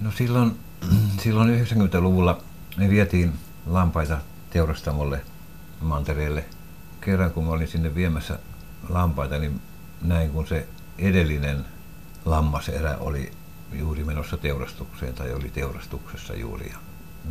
No 0.00 0.10
silloin, 0.10 0.58
silloin 1.22 1.66
90-luvulla 1.66 2.42
me 2.76 2.88
vietiin 2.88 3.32
lampaita 3.66 4.18
teurastamolle 4.50 5.20
mantereelle. 5.80 6.44
Kerran 7.00 7.30
kun 7.30 7.44
mä 7.44 7.50
olin 7.50 7.68
sinne 7.68 7.94
viemässä 7.94 8.38
lampaita, 8.88 9.38
niin 9.38 9.60
näin 10.02 10.30
kun 10.30 10.46
se 10.46 10.68
edellinen 10.98 11.64
lammaserä 12.24 12.96
oli 12.96 13.32
juuri 13.72 14.04
menossa 14.04 14.36
teurastukseen 14.36 15.14
tai 15.14 15.32
oli 15.32 15.50
teurastuksessa 15.50 16.34
juuri. 16.34 16.70
Ja 16.72 16.78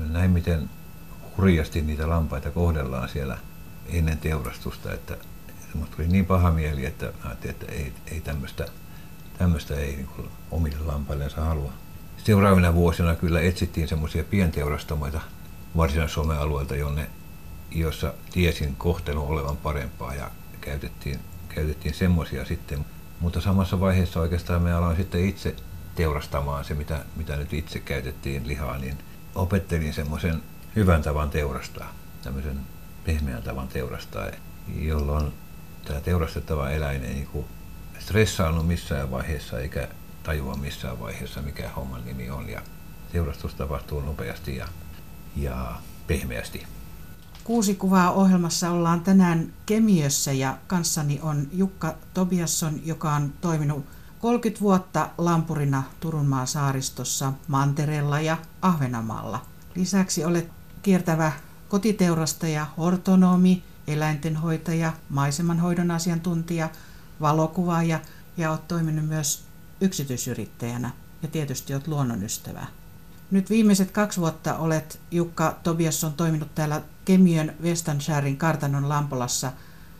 näin 0.09 0.32
miten 0.32 0.70
hurjasti 1.38 1.82
niitä 1.82 2.09
lampaita 2.09 2.52
kohdellaan 2.52 3.09
siellä 3.09 3.38
ennen 3.86 4.18
teurastusta, 4.18 4.93
että 4.93 5.18
musta 5.73 5.95
tuli 5.95 6.07
niin 6.07 6.25
paha 6.25 6.52
mieli, 6.52 6.86
että 6.86 7.13
ajattelin, 7.25 7.55
että 7.55 7.71
ei, 7.71 7.93
ei 8.11 8.21
tämmöistä 9.38 9.75
ei 9.75 9.95
niin 9.95 10.29
omille 10.52 10.79
lampaillensa 10.86 11.41
halua. 11.41 11.73
Seuraavina 12.18 12.73
vuosina 12.73 13.16
kyllä 13.16 13.41
etsittiin 13.41 13.87
semmoisia 13.87 14.24
pienteurastamoita 14.24 15.21
Varsinais-Suomen 15.78 16.38
alueelta, 16.38 16.75
jonne, 16.75 17.10
jossa 17.71 18.14
tiesin 18.32 18.75
kohtelun 18.75 19.28
olevan 19.28 19.57
parempaa 19.57 20.14
ja 20.15 20.32
käytettiin, 20.61 21.19
käytettiin 21.50 21.93
semmoisia 21.93 22.46
sitten. 22.46 22.86
Mutta 23.19 23.41
samassa 23.41 23.79
vaiheessa 23.79 24.19
oikeastaan 24.19 24.61
me 24.61 24.74
aloin 24.74 24.97
sitten 24.97 25.25
itse 25.25 25.55
teurastamaan 25.96 26.65
se, 26.65 26.74
mitä, 26.74 27.05
mitä 27.15 27.36
nyt 27.36 27.54
itse 27.54 27.79
käytettiin 27.79 28.47
lihaa, 28.47 28.77
niin 28.77 28.97
opettelin 29.36 29.93
semmoisen 29.93 30.43
hyvän 30.75 31.02
tavan 31.02 31.29
teurastaa, 31.29 31.93
tämmöisen 32.23 32.59
pehmeän 33.03 33.44
tavan 33.44 33.67
teurastaa, 33.67 34.27
jolloin 34.75 35.33
tämä 35.86 36.02
teurastettava 36.02 36.69
eläin 36.69 37.03
ei 37.03 37.13
niin 37.13 37.45
stressaannut 38.00 38.67
missään 38.67 39.11
vaiheessa 39.11 39.59
eikä 39.59 39.88
tajua 40.25 40.56
missään 40.56 41.00
vaiheessa, 41.00 41.42
mikä 41.42 41.70
homman 41.70 42.06
nimi 42.06 42.30
on. 42.30 42.50
Ja 42.50 42.61
teurastus 43.11 43.53
tapahtuu 43.53 44.02
nopeasti 44.02 44.56
ja, 44.56 44.67
ja 45.36 45.75
pehmeästi. 46.08 46.67
Kuusi 47.44 47.75
kuvaa 47.75 48.11
ohjelmassa 48.11 48.72
ollaan 48.72 49.02
tänään 49.02 49.53
Kemiössä 49.66 50.31
ja 50.31 50.58
kanssani 50.67 51.19
on 51.22 51.47
Jukka 51.53 51.95
Tobiasson, 52.14 52.81
joka 52.86 53.14
on 53.14 53.33
toiminut 53.41 53.86
30 54.19 54.61
vuotta 54.61 55.09
lampurina 55.17 55.83
Turunmaan 55.99 56.47
saaristossa, 56.47 57.33
Mantereella 57.47 58.19
ja 58.19 58.38
Ahvenamaalla. 58.61 59.42
Lisäksi 59.75 60.25
olet 60.25 60.49
kiertävä 60.81 61.31
kotiteurastaja, 61.69 62.66
hortonomi, 62.77 63.64
eläintenhoitaja, 63.88 64.94
maisemanhoidon 65.09 65.92
asiantuntija, 65.92 66.69
valokuvaaja 67.21 67.99
ja 68.38 68.52
olet 68.52 68.67
toiminut 68.67 69.05
myös 69.05 69.44
yksityisyrittäjänä 69.81 70.91
ja 71.21 71.27
tietysti 71.27 71.73
olet 71.73 71.87
luonnonystävä. 71.87 72.65
Nyt 73.31 73.49
viimeiset 73.49 73.91
kaksi 73.91 74.21
vuotta 74.21 74.57
olet 74.57 74.99
Jukka 75.11 75.55
Tobiasson 75.63 76.13
toiminut 76.13 76.55
täällä 76.55 76.81
Kemiön 77.05 77.53
Westansharin 77.63 78.37
kartanon 78.37 78.89
Lampolassa 78.89 79.51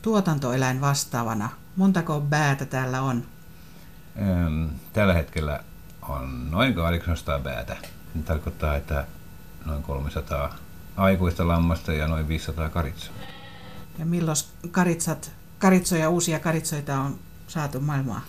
tuotantoeläin 0.02 0.82
vastaavana. 0.82 1.50
Montako 1.76 2.22
bäätä 2.22 2.66
täällä 2.66 3.02
on? 3.02 3.26
Tällä 4.94 5.14
hetkellä 5.14 5.60
on 6.02 6.52
noin 6.52 6.74
800 6.74 7.40
bäätä. 7.40 7.78
Se 8.14 8.20
tarkoittaa, 8.26 8.76
että 8.76 9.08
noin 9.66 9.84
300 9.84 10.56
aikuista 10.98 11.48
lammasta 11.48 11.94
ja 11.94 12.08
noin 12.08 12.28
500 12.28 12.70
karitsaa. 12.70 13.14
Ja 14.00 14.06
milloin 14.06 14.38
karitsat, 14.72 15.32
karitsoja, 15.60 16.10
uusia 16.10 16.40
karitsoita 16.40 17.00
on 17.00 17.20
saatu 17.48 17.80
maailmaan? 17.80 18.22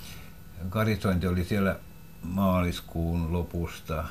Karitsointi 0.69 1.27
oli 1.27 1.45
siellä 1.45 1.77
maaliskuun 2.23 3.33
lopusta 3.33 4.05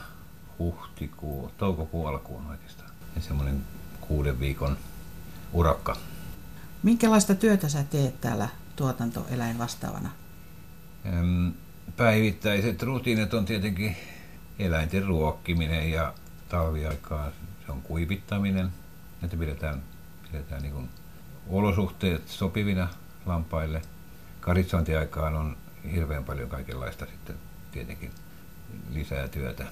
huhtikuun, 0.59 1.51
toukokuun 1.57 2.09
alkuun 2.09 2.47
oikeastaan. 2.47 2.89
Ja 3.15 3.21
semmoinen 3.21 3.63
kuuden 4.01 4.39
viikon 4.39 4.77
urakka. 5.53 5.95
Minkälaista 6.83 7.35
työtä 7.35 7.69
sä 7.69 7.83
teet 7.83 8.21
täällä 8.21 8.49
tuotantoeläin 8.75 9.57
vastaavana? 9.57 10.09
Päivittäiset 11.97 12.83
rutiinit 12.83 13.33
on 13.33 13.45
tietenkin 13.45 13.95
eläinten 14.59 15.05
ruokkiminen 15.05 15.91
ja 15.91 16.13
talviaikaa 16.49 17.31
se 17.65 17.71
on 17.71 17.81
kuivittaminen, 17.81 18.69
että 19.23 19.37
pidetään, 19.37 19.81
pidetään 20.31 20.61
niin 20.61 20.89
olosuhteet 21.49 22.27
sopivina 22.27 22.87
lampaille. 23.25 23.81
Karitsointiaikaan 24.39 25.35
on 25.35 25.57
hirveän 25.91 26.23
paljon 26.23 26.49
kaikenlaista 26.49 27.05
sitten 27.05 27.35
tietenkin 27.71 28.11
lisää 28.93 29.27
työtä. 29.27 29.65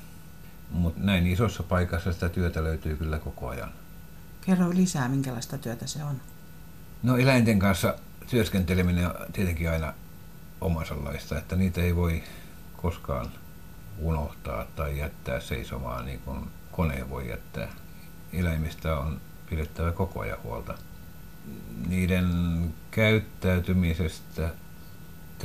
Mutta 0.71 0.99
näin 1.03 1.27
isossa 1.27 1.63
paikassa 1.63 2.13
sitä 2.13 2.29
työtä 2.29 2.63
löytyy 2.63 2.95
kyllä 2.95 3.19
koko 3.19 3.47
ajan. 3.47 3.71
Kerro 4.41 4.69
lisää, 4.69 5.09
minkälaista 5.09 5.57
työtä 5.57 5.87
se 5.87 6.03
on. 6.03 6.21
No 7.03 7.17
eläinten 7.17 7.59
kanssa 7.59 7.95
työskenteleminen 8.29 9.07
on 9.07 9.15
tietenkin 9.33 9.69
aina 9.69 9.93
omansallaista, 10.61 11.37
että 11.37 11.55
niitä 11.55 11.81
ei 11.81 11.95
voi 11.95 12.23
koskaan 12.77 13.31
unohtaa 13.99 14.65
tai 14.75 14.99
jättää 14.99 15.39
seisomaan 15.39 16.05
niin 16.05 16.19
kuin 16.19 16.39
kone 16.71 17.09
voi 17.09 17.29
jättää. 17.29 17.67
Eläimistä 18.33 18.97
on 18.97 19.21
pidettävä 19.49 19.91
koko 19.91 20.19
ajan 20.19 20.43
huolta. 20.43 20.77
Niiden 21.87 22.27
käyttäytymisestä 22.91 24.49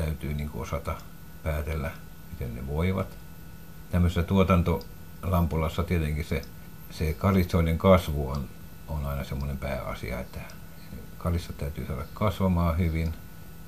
täytyy 0.02 0.34
niin 0.34 0.50
kuin 0.50 0.62
osata 0.62 0.94
päätellä, 1.42 1.90
miten 2.30 2.54
ne 2.54 2.66
voivat. 2.66 3.06
Tämmöisessä 3.90 4.22
tuotantolampulassa 4.22 5.82
tietenkin 5.82 6.24
se, 6.24 6.42
se 6.90 7.12
kalitsoiden 7.12 7.78
kasvu 7.78 8.28
on, 8.28 8.48
on 8.88 9.06
aina 9.06 9.24
semmoinen 9.24 9.58
pääasia, 9.58 10.20
että 10.20 10.40
kalissa 11.18 11.52
täytyy 11.52 11.86
saada 11.86 12.04
kasvamaan 12.14 12.78
hyvin, 12.78 13.14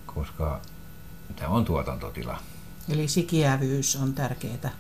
koska 0.07 0.61
tämä 1.37 1.49
on 1.49 1.65
tuotantotila. 1.65 2.39
Eli 2.89 3.09
sikiävyys 3.09 3.97
on 3.97 4.15
tärkeää. 4.15 4.71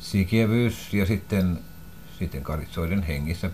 Sikiävyys 0.00 0.94
ja 0.94 1.06
sitten, 1.06 1.60
sitten 2.18 2.42
karitsoiden 2.42 3.02
hengissä 3.02 3.50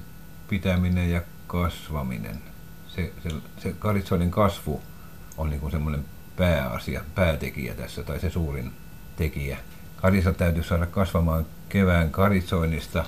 pitäminen 0.49 1.11
ja 1.11 1.23
kasvaminen. 1.47 2.43
Se, 2.89 3.13
se, 3.23 3.31
se 3.63 3.73
karitsoiden 3.73 4.31
kasvu 4.31 4.83
on 5.37 5.51
niin 5.51 5.61
kuin 5.61 5.71
semmoinen 5.71 6.05
pääasia, 6.41 7.05
päätekijä 7.15 7.75
tässä, 7.75 8.03
tai 8.03 8.21
se 8.21 8.31
suurin 8.31 8.73
tekijä. 9.17 9.59
Karissa 9.97 10.33
täytyy 10.33 10.63
saada 10.63 10.87
kasvamaan 10.87 11.47
kevään 11.69 12.11
karitsoinnista 12.11 13.05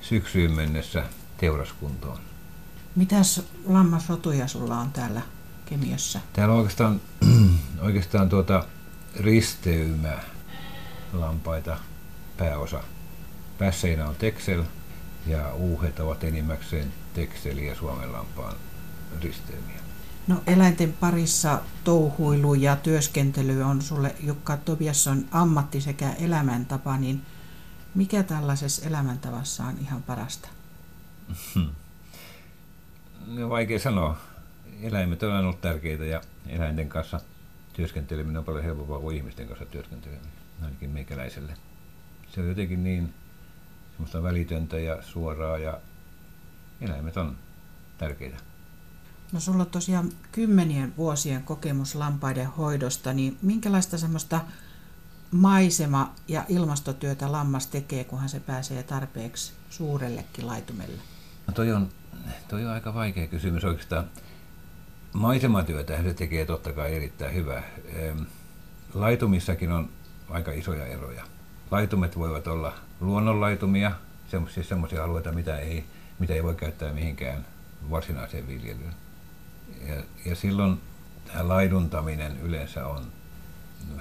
syksyyn 0.00 0.52
mennessä 0.52 1.04
teuraskuntoon. 1.36 2.18
Mitäs 2.96 3.42
lammasrotuja 3.66 4.48
sulla 4.48 4.78
on 4.78 4.92
täällä 4.92 5.22
Kemiössä? 5.66 6.20
Täällä 6.32 6.52
on 6.52 6.58
oikeastaan, 6.58 7.00
oikeastaan 7.86 8.28
tuota 8.28 8.64
risteymä 9.20 10.18
lampaita 11.12 11.76
pääosa. 12.36 12.80
Pässeinä 13.58 14.08
on 14.08 14.14
Texel 14.14 14.62
ja 15.26 15.52
uuhet 15.54 16.00
ovat 16.00 16.24
enimmäkseen 16.24 16.92
Texeli 17.14 17.66
ja 17.66 17.74
Suomen 17.74 18.12
lampaan 18.12 18.56
risteymiä. 19.22 19.81
No 20.26 20.42
eläinten 20.46 20.92
parissa 20.92 21.60
touhuilu 21.84 22.54
ja 22.54 22.76
työskentely 22.76 23.62
on 23.62 23.82
sulle 23.82 24.14
Jukka 24.20 24.56
Tobiasson 24.56 25.24
ammatti 25.30 25.80
sekä 25.80 26.12
elämäntapa, 26.12 26.96
niin 26.96 27.22
mikä 27.94 28.22
tällaisessa 28.22 28.86
elämäntavassa 28.86 29.64
on 29.64 29.78
ihan 29.80 30.02
parasta? 30.02 30.48
No, 33.26 33.48
vaikea 33.48 33.78
sanoa. 33.78 34.16
Eläimet 34.82 35.22
on 35.22 35.36
ollut 35.36 35.60
tärkeitä 35.60 36.04
ja 36.04 36.20
eläinten 36.46 36.88
kanssa 36.88 37.20
työskenteleminen 37.72 38.36
on 38.36 38.44
paljon 38.44 38.64
helpompaa 38.64 39.00
kuin 39.00 39.16
ihmisten 39.16 39.48
kanssa 39.48 39.66
työskenteleminen, 39.66 40.32
ainakin 40.62 40.90
meikäläiselle. 40.90 41.52
Se 42.34 42.40
on 42.40 42.48
jotenkin 42.48 42.84
niin 42.84 43.14
semmoista 43.92 44.22
välitöntä 44.22 44.78
ja 44.78 45.02
suoraa 45.02 45.58
ja 45.58 45.80
eläimet 46.80 47.16
on 47.16 47.36
tärkeitä. 47.98 48.51
No 49.32 49.40
sulla 49.40 49.62
on 49.62 49.70
tosiaan 49.70 50.12
kymmenien 50.32 50.96
vuosien 50.96 51.42
kokemus 51.42 51.94
lampaiden 51.94 52.46
hoidosta, 52.46 53.12
niin 53.12 53.38
minkälaista 53.42 53.98
semmoista 53.98 54.40
maisema- 55.30 56.14
ja 56.28 56.44
ilmastotyötä 56.48 57.32
lammas 57.32 57.66
tekee, 57.66 58.04
kunhan 58.04 58.28
se 58.28 58.40
pääsee 58.40 58.82
tarpeeksi 58.82 59.52
suurellekin 59.70 60.46
laitumelle? 60.46 61.02
No 61.46 61.52
toi 61.54 61.72
on, 61.72 61.88
toi 62.48 62.64
on 62.64 62.70
aika 62.70 62.94
vaikea 62.94 63.26
kysymys 63.26 63.64
oikeastaan. 63.64 64.04
Maisematyötä 65.12 66.02
se 66.02 66.14
tekee 66.14 66.44
totta 66.44 66.72
kai 66.72 66.94
erittäin 66.94 67.34
hyvää. 67.34 67.62
Laitumissakin 68.94 69.72
on 69.72 69.88
aika 70.28 70.52
isoja 70.52 70.86
eroja. 70.86 71.24
Laitumet 71.70 72.18
voivat 72.18 72.46
olla 72.46 72.74
luonnonlaitumia, 73.00 73.92
siis 74.54 74.68
semmoisia 74.68 75.04
alueita, 75.04 75.32
mitä 75.32 75.58
ei, 75.58 75.84
mitä 76.18 76.34
ei 76.34 76.42
voi 76.42 76.54
käyttää 76.54 76.92
mihinkään 76.92 77.46
varsinaiseen 77.90 78.48
viljelyyn. 78.48 78.94
Ja, 79.88 79.94
ja 80.24 80.36
silloin 80.36 80.80
tämä 81.26 81.48
laiduntaminen 81.48 82.40
yleensä 82.40 82.86
on 82.86 83.06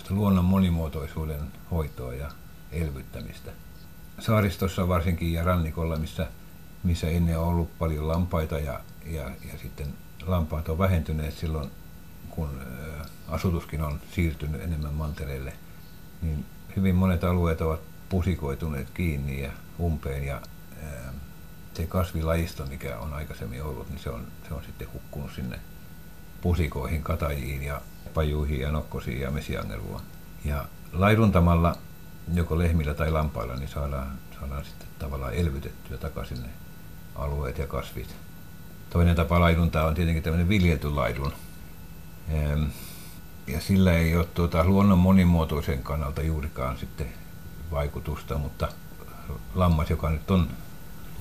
luonnon 0.10 0.46
monimuotoisuuden 0.46 1.42
hoitoa 1.72 2.14
ja 2.14 2.32
elvyttämistä. 2.72 3.52
saaristossa 4.20 4.88
varsinkin 4.88 5.34
ja 5.34 5.44
rannikolla, 5.44 5.96
missä, 5.96 6.28
missä 6.84 7.08
ennen 7.08 7.40
on 7.40 7.48
ollut 7.48 7.78
paljon 7.80 8.08
lampaita 8.08 8.60
ja, 8.60 8.80
ja, 9.06 9.24
ja 9.24 9.58
sitten 9.62 9.88
lampaat 10.26 10.70
on 10.70 10.78
vähentyneet 10.78 11.34
silloin, 11.34 11.72
kun 12.30 12.50
asutuskin 13.28 13.82
on 13.82 14.00
siirtynyt 14.12 14.62
enemmän 14.62 14.94
mantereelle, 14.94 15.54
niin 16.22 16.46
hyvin 16.76 16.96
monet 16.96 17.24
alueet 17.24 17.62
ovat 17.62 17.80
pusikoituneet 18.10 18.90
kiinni 18.90 19.44
ja 19.44 19.52
umpeen 19.80 20.24
ja 20.24 20.42
se 21.82 21.88
kasvilajisto, 21.88 22.66
mikä 22.66 22.98
on 22.98 23.14
aikaisemmin 23.14 23.64
ollut, 23.64 23.90
niin 23.90 24.00
se 24.00 24.10
on, 24.10 24.28
se 24.48 24.54
on 24.54 24.64
sitten 24.64 24.88
hukkunut 24.94 25.32
sinne 25.36 25.60
pusikoihin, 26.42 27.04
katajiin 27.04 27.64
ja 27.64 27.82
pajuihin 28.14 28.60
ja 28.60 28.72
nokkosiin 28.72 29.22
ja 29.22 29.32
mesiangervuun. 29.32 30.02
Ja 30.46 30.66
laiduntamalla 30.94 31.76
joko 32.34 32.58
lehmillä 32.58 32.94
tai 32.94 33.12
lampailla, 33.12 33.56
niin 33.56 33.70
saadaan, 33.70 34.12
saadaan 34.40 34.66
sitten 34.66 34.88
tavallaan 35.00 35.34
elvytettyä 35.34 35.98
takaisin 35.98 36.42
ne 36.42 36.50
alueet 37.16 37.58
ja 37.58 37.68
kasvit. 37.68 38.16
Toinen 38.90 39.16
tapa 39.16 39.40
laiduntaa 39.40 39.86
on 39.86 39.96
tietenkin 39.96 40.24
tämmöinen 40.24 40.50
viljelty 40.50 40.90
laidun. 40.90 41.34
Ja 43.48 43.62
sillä 43.62 43.94
ei 43.94 44.16
ole 44.16 44.26
tuota, 44.26 44.64
luonnon 44.64 44.98
monimuotoisen 44.98 45.84
kannalta 45.84 46.22
juurikaan 46.22 46.78
sitten 46.78 47.08
vaikutusta, 47.72 48.38
mutta 48.38 48.68
lammas, 49.56 49.90
joka 49.90 50.10
nyt 50.10 50.32
on 50.32 50.48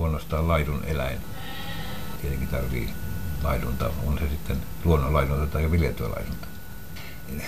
luonnostaan 0.01 0.47
laidun 0.47 0.83
eläin, 0.85 1.19
tietenkin 2.21 2.47
tarvii 2.47 2.89
laidunta, 3.43 3.91
on 4.07 4.19
se 4.19 4.29
sitten 4.29 4.57
luonnon 4.83 5.13
laidunta 5.13 5.47
tai 5.47 5.71
viljeltyä 5.71 6.09
laidunta. 6.09 6.47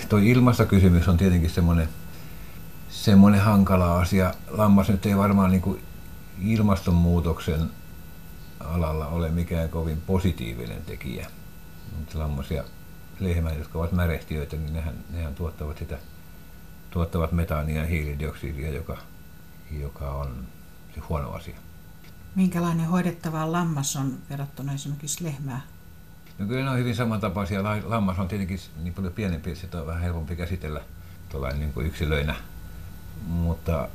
Tuo 0.09 0.19
ilmastokysymys 0.19 1.07
on 1.07 1.17
tietenkin 1.17 1.50
semmoinen, 1.50 1.89
semmoinen 2.89 3.41
hankala 3.41 4.00
asia. 4.00 4.33
Lammas 4.50 4.89
nyt 4.89 5.05
ei 5.05 5.17
varmaan 5.17 5.51
niin 5.51 5.61
kuin 5.61 5.83
ilmastonmuutoksen 6.41 7.69
alalla 8.59 9.07
ole 9.07 9.29
mikään 9.29 9.69
kovin 9.69 10.01
positiivinen 10.07 10.85
tekijä. 10.85 11.27
Mutta 11.97 12.19
lammas 12.19 12.51
ja 12.51 12.63
lehmä, 13.19 13.51
jotka 13.51 13.79
ovat 13.79 13.91
märehtiöitä, 13.91 14.55
niin 14.55 14.73
nehän, 14.73 14.95
nehän 15.09 15.35
tuottavat 15.35 15.77
sitä 15.77 15.97
tuottavat 16.91 17.31
metaania 17.31 17.81
ja 17.81 17.88
hiilidioksidia, 17.88 18.69
joka, 18.69 18.97
joka 19.71 20.09
on 20.11 20.47
se 20.95 21.01
huono 21.09 21.31
asia. 21.31 21.55
Minkälainen 22.35 22.85
hoidettava 22.85 23.51
lammas 23.51 23.95
on 23.95 24.18
verrattuna 24.30 24.74
esimerkiksi 24.74 25.24
lehmää? 25.24 25.62
No 26.39 26.47
kyllä 26.47 26.63
ne 26.63 26.69
on 26.69 26.77
hyvin 26.77 26.95
samantapaisia. 26.95 27.63
Lammas 27.83 28.19
on 28.19 28.27
tietenkin 28.27 28.59
niin 28.83 28.94
paljon 28.94 29.13
pienempi, 29.13 29.50
että 29.50 29.62
sitä 29.62 29.80
on 29.81 29.88
vähän 29.88 30.01
helpompi 30.01 30.35
käsitellä 30.35 30.81
niin 31.57 31.74
kuin 31.74 31.85
yksilöinä. 31.85 32.35
Mutta 33.27 33.89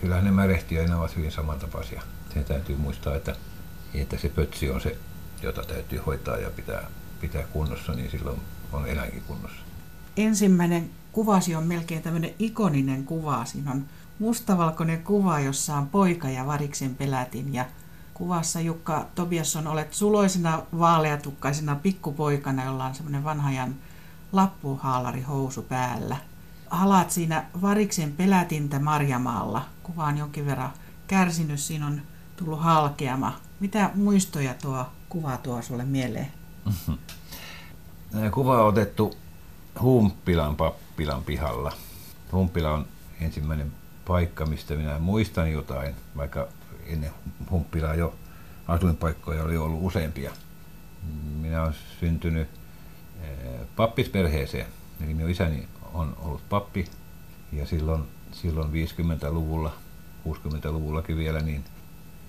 kyllähän 0.00 0.24
ne 0.24 0.30
märehtiöinä 0.30 0.98
ovat 0.98 1.16
hyvin 1.16 1.32
samantapaisia. 1.32 2.02
Se 2.34 2.42
täytyy 2.42 2.76
muistaa, 2.76 3.14
että, 3.14 3.36
että 3.94 4.18
se 4.18 4.28
pötsi 4.28 4.70
on 4.70 4.80
se, 4.80 4.96
jota 5.42 5.62
täytyy 5.62 5.98
hoitaa 5.98 6.36
ja 6.36 6.50
pitää, 6.50 6.90
pitää 7.20 7.42
kunnossa, 7.42 7.92
niin 7.92 8.10
silloin 8.10 8.40
on 8.72 8.86
eläinkin 8.86 9.22
kunnossa. 9.22 9.60
Ensimmäinen 10.16 10.90
kuvasi 11.12 11.54
on 11.54 11.66
melkein 11.66 12.02
tämmöinen 12.02 12.34
ikoninen 12.38 13.04
kuva. 13.04 13.44
Siinä 13.44 13.70
on 13.70 13.84
mustavalkoinen 14.18 15.02
kuva, 15.02 15.40
jossa 15.40 15.76
on 15.76 15.88
poika 15.88 16.28
ja 16.28 16.46
variksen 16.46 16.94
pelätin 16.94 17.54
ja 17.54 17.64
kuvassa 18.14 18.60
Jukka 18.60 19.06
Tobiasson 19.14 19.66
olet 19.66 19.94
suloisena 19.94 20.62
vaaleatukkaisena 20.78 21.76
pikkupoikana, 21.76 22.64
jolla 22.64 22.84
on 22.84 22.94
semmoinen 22.94 23.24
vanhajan 23.24 23.74
lappuhaalari 24.32 25.22
housu 25.22 25.62
päällä. 25.62 26.16
Halaat 26.70 27.10
siinä 27.10 27.44
variksen 27.62 28.12
pelätintä 28.12 28.78
Marjamaalla. 28.78 29.62
Kuva 29.82 30.04
on 30.04 30.18
jonkin 30.18 30.46
verran 30.46 30.72
kärsinyt, 31.06 31.60
siinä 31.60 31.86
on 31.86 32.02
tullut 32.36 32.62
halkeama. 32.62 33.40
Mitä 33.60 33.90
muistoja 33.94 34.54
tuo 34.54 34.86
kuva 35.08 35.36
tuo 35.36 35.62
sulle 35.62 35.84
mieleen? 35.84 36.32
Kuva 38.34 38.62
on 38.62 38.68
otettu 38.68 39.16
Humppilan 39.80 40.56
pappilan 40.56 41.24
pihalla. 41.24 41.72
Humppila 42.32 42.70
on 42.70 42.86
ensimmäinen 43.20 43.72
paikka, 44.06 44.46
mistä 44.46 44.74
minä 44.74 44.98
muistan 44.98 45.52
jotain, 45.52 45.94
vaikka 46.16 46.48
ennen 46.86 47.10
Humppilaa 47.50 47.94
jo 47.94 48.14
asuinpaikkoja 48.68 49.44
oli 49.44 49.56
ollut 49.56 49.78
useampia. 49.82 50.30
Minä 51.40 51.62
olen 51.62 51.74
syntynyt 52.00 52.48
eh, 53.22 53.60
pappisperheeseen, 53.76 54.66
eli 55.04 55.14
minun 55.14 55.30
isäni 55.30 55.68
on 55.94 56.16
ollut 56.18 56.48
pappi, 56.48 56.84
ja 57.52 57.66
silloin, 57.66 58.02
silloin 58.32 58.70
50-luvulla, 58.72 59.72
60-luvullakin 60.28 61.16
vielä, 61.16 61.40
niin 61.40 61.64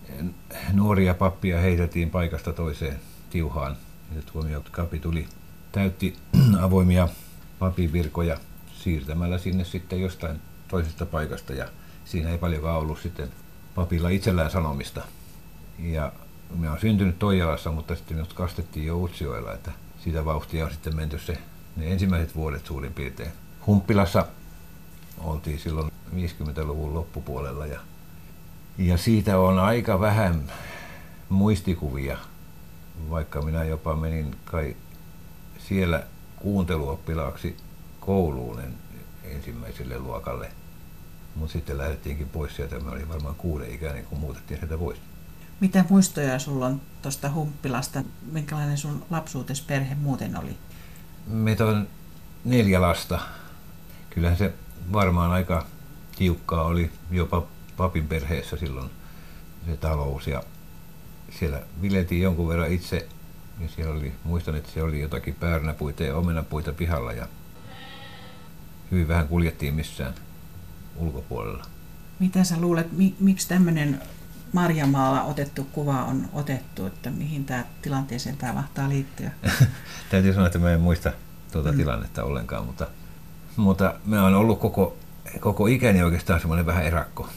eh, 0.09 0.25
nuoria 0.73 1.13
pappia 1.13 1.61
heitettiin 1.61 2.09
paikasta 2.09 2.53
toiseen 2.53 2.99
tiuhaan. 3.29 3.77
Ja 4.15 4.21
tuomiokapi 4.31 4.99
tuli, 4.99 5.27
täytti 5.71 6.15
avoimia 6.65 7.07
papin 7.59 7.93
virkoja 7.93 8.37
siirtämällä 8.73 9.37
sinne 9.37 9.63
sitten 9.63 10.01
jostain 10.01 10.39
toisesta 10.67 11.05
paikasta 11.05 11.53
ja 11.53 11.67
siinä 12.05 12.29
ei 12.29 12.37
paljonkaan 12.37 12.77
ollut 12.77 12.99
sitten 12.99 13.31
papilla 13.75 14.09
itsellään 14.09 14.51
sanomista. 14.51 15.01
Ja 15.79 16.11
minä 16.55 16.69
olen 16.69 16.81
syntynyt 16.81 17.19
Toijalassa, 17.19 17.71
mutta 17.71 17.95
sitten 17.95 18.17
minut 18.17 18.33
kastettiin 18.33 18.85
jo 18.85 18.97
Utsioilla, 18.97 19.53
että 19.53 19.71
sitä 20.03 20.25
vauhtia 20.25 20.65
on 20.65 20.71
sitten 20.71 20.95
menty 20.95 21.19
se 21.19 21.37
ne 21.75 21.91
ensimmäiset 21.91 22.35
vuodet 22.35 22.65
suurin 22.65 22.93
piirtein. 22.93 23.31
Humppilassa 23.67 24.25
oltiin 25.17 25.59
silloin 25.59 25.91
50-luvun 26.15 26.93
loppupuolella 26.93 27.65
ja, 27.65 27.79
ja 28.77 28.97
siitä 28.97 29.39
on 29.39 29.59
aika 29.59 29.99
vähän 29.99 30.51
muistikuvia, 31.29 32.17
vaikka 33.09 33.41
minä 33.41 33.63
jopa 33.63 33.95
menin 33.95 34.35
kai 34.45 34.75
siellä 35.59 36.03
kuunteluoppilaaksi 36.35 37.57
kouluun 37.99 38.61
ensimmäiselle 39.27 39.99
luokalle. 39.99 40.51
Mutta 41.35 41.53
sitten 41.53 41.77
lähdettiinkin 41.77 42.29
pois 42.29 42.55
sieltä. 42.55 42.79
Me 42.79 42.91
oli 42.91 43.09
varmaan 43.09 43.35
kuuden 43.35 43.71
ikäinen, 43.71 44.05
kun 44.05 44.19
muutettiin 44.19 44.59
sieltä 44.59 44.77
pois. 44.77 44.97
Mitä 45.59 45.85
muistoja 45.89 46.39
sulla 46.39 46.65
on 46.65 46.81
tuosta 47.01 47.31
Humppilasta? 47.31 48.03
Minkälainen 48.31 48.77
sun 48.77 49.05
lapsuutes 49.09 49.61
perhe 49.61 49.95
muuten 49.95 50.37
oli? 50.37 50.57
Meitä 51.27 51.65
on 51.65 51.87
neljä 52.45 52.81
lasta. 52.81 53.19
Kyllähän 54.09 54.37
se 54.37 54.53
varmaan 54.93 55.31
aika 55.31 55.65
tiukkaa 56.17 56.63
oli 56.63 56.91
jopa 57.11 57.43
papin 57.77 58.07
perheessä 58.07 58.57
silloin 58.57 58.89
se 59.67 59.77
talous. 59.77 60.27
Ja 60.27 60.43
siellä 61.39 61.61
viljeltiin 61.81 62.21
jonkun 62.21 62.47
verran 62.47 62.71
itse 62.71 63.07
ja 63.59 63.67
siellä 63.75 63.93
oli, 63.93 64.13
muistan, 64.23 64.55
että 64.55 64.71
siellä 64.71 64.89
oli 64.89 65.01
jotakin 65.01 65.35
päärnäpuita 65.35 66.03
ja 66.03 66.15
omenapuita 66.15 66.73
pihalla 66.73 67.13
ja 67.13 67.27
hyvin 68.91 69.07
vähän 69.07 69.27
kuljettiin 69.27 69.73
missään 69.73 70.13
ulkopuolella. 70.95 71.65
Mitä 72.19 72.43
sä 72.43 72.61
luulet, 72.61 72.87
miksi 73.19 73.47
tämmöinen 73.47 74.01
Marjamaalla 74.53 75.23
otettu 75.23 75.63
kuva 75.63 76.03
on 76.03 76.29
otettu, 76.33 76.85
että 76.85 77.09
mihin 77.09 77.45
tämä 77.45 77.65
tilanteeseen 77.81 78.37
tämä 78.37 78.53
mahtaa 78.53 78.89
liittyä? 78.89 79.31
Täytyy 80.09 80.33
sanoa, 80.33 80.47
että 80.47 80.59
mä 80.59 80.71
en 80.71 80.81
muista 80.81 81.11
tuota 81.51 81.71
mm. 81.71 81.77
tilannetta 81.77 82.23
ollenkaan, 82.23 82.65
mutta, 82.65 82.87
mutta 83.55 83.95
mä 84.05 84.23
oon 84.23 84.35
ollut 84.35 84.59
koko, 84.59 84.97
koko 85.39 85.67
ikäni 85.67 86.03
oikeastaan 86.03 86.39
semmoinen 86.39 86.65
vähän 86.65 86.85
erakko. 86.85 87.29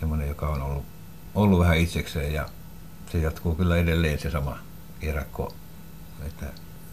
Semmoinen, 0.00 0.28
joka 0.28 0.48
on 0.48 0.62
ollut, 0.62 0.84
ollut 1.34 1.60
vähän 1.60 1.78
itsekseen 1.78 2.32
ja 2.32 2.48
se 3.12 3.18
jatkuu 3.18 3.54
kyllä 3.54 3.76
edelleen 3.76 4.18
se 4.18 4.30
sama 4.30 4.58
erakko, 5.02 5.54
että 6.26 6.46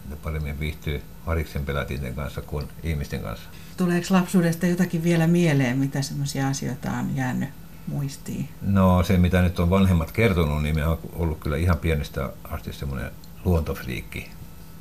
ne 0.08 0.16
paremmin 0.16 0.60
viihtyy 0.60 1.02
variksen 1.26 1.64
pelätinten 1.64 2.14
kanssa 2.14 2.42
kuin 2.42 2.68
ihmisten 2.82 3.20
kanssa. 3.20 3.48
Tuleeko 3.76 4.06
lapsuudesta 4.10 4.66
jotakin 4.66 5.04
vielä 5.04 5.26
mieleen, 5.26 5.78
mitä 5.78 6.02
semmoisia 6.02 6.48
asioita 6.48 6.90
on 6.90 7.16
jäänyt 7.16 7.48
muistiin? 7.86 8.48
No 8.62 9.02
se, 9.02 9.16
mitä 9.18 9.42
nyt 9.42 9.58
on 9.58 9.70
vanhemmat 9.70 10.12
kertonut, 10.12 10.62
niin 10.62 10.74
me 10.74 10.86
on 10.86 10.98
ollut 11.12 11.40
kyllä 11.40 11.56
ihan 11.56 11.78
pienestä 11.78 12.32
asti 12.44 12.72
semmoinen 12.72 13.10
luontofriikki. 13.44 14.30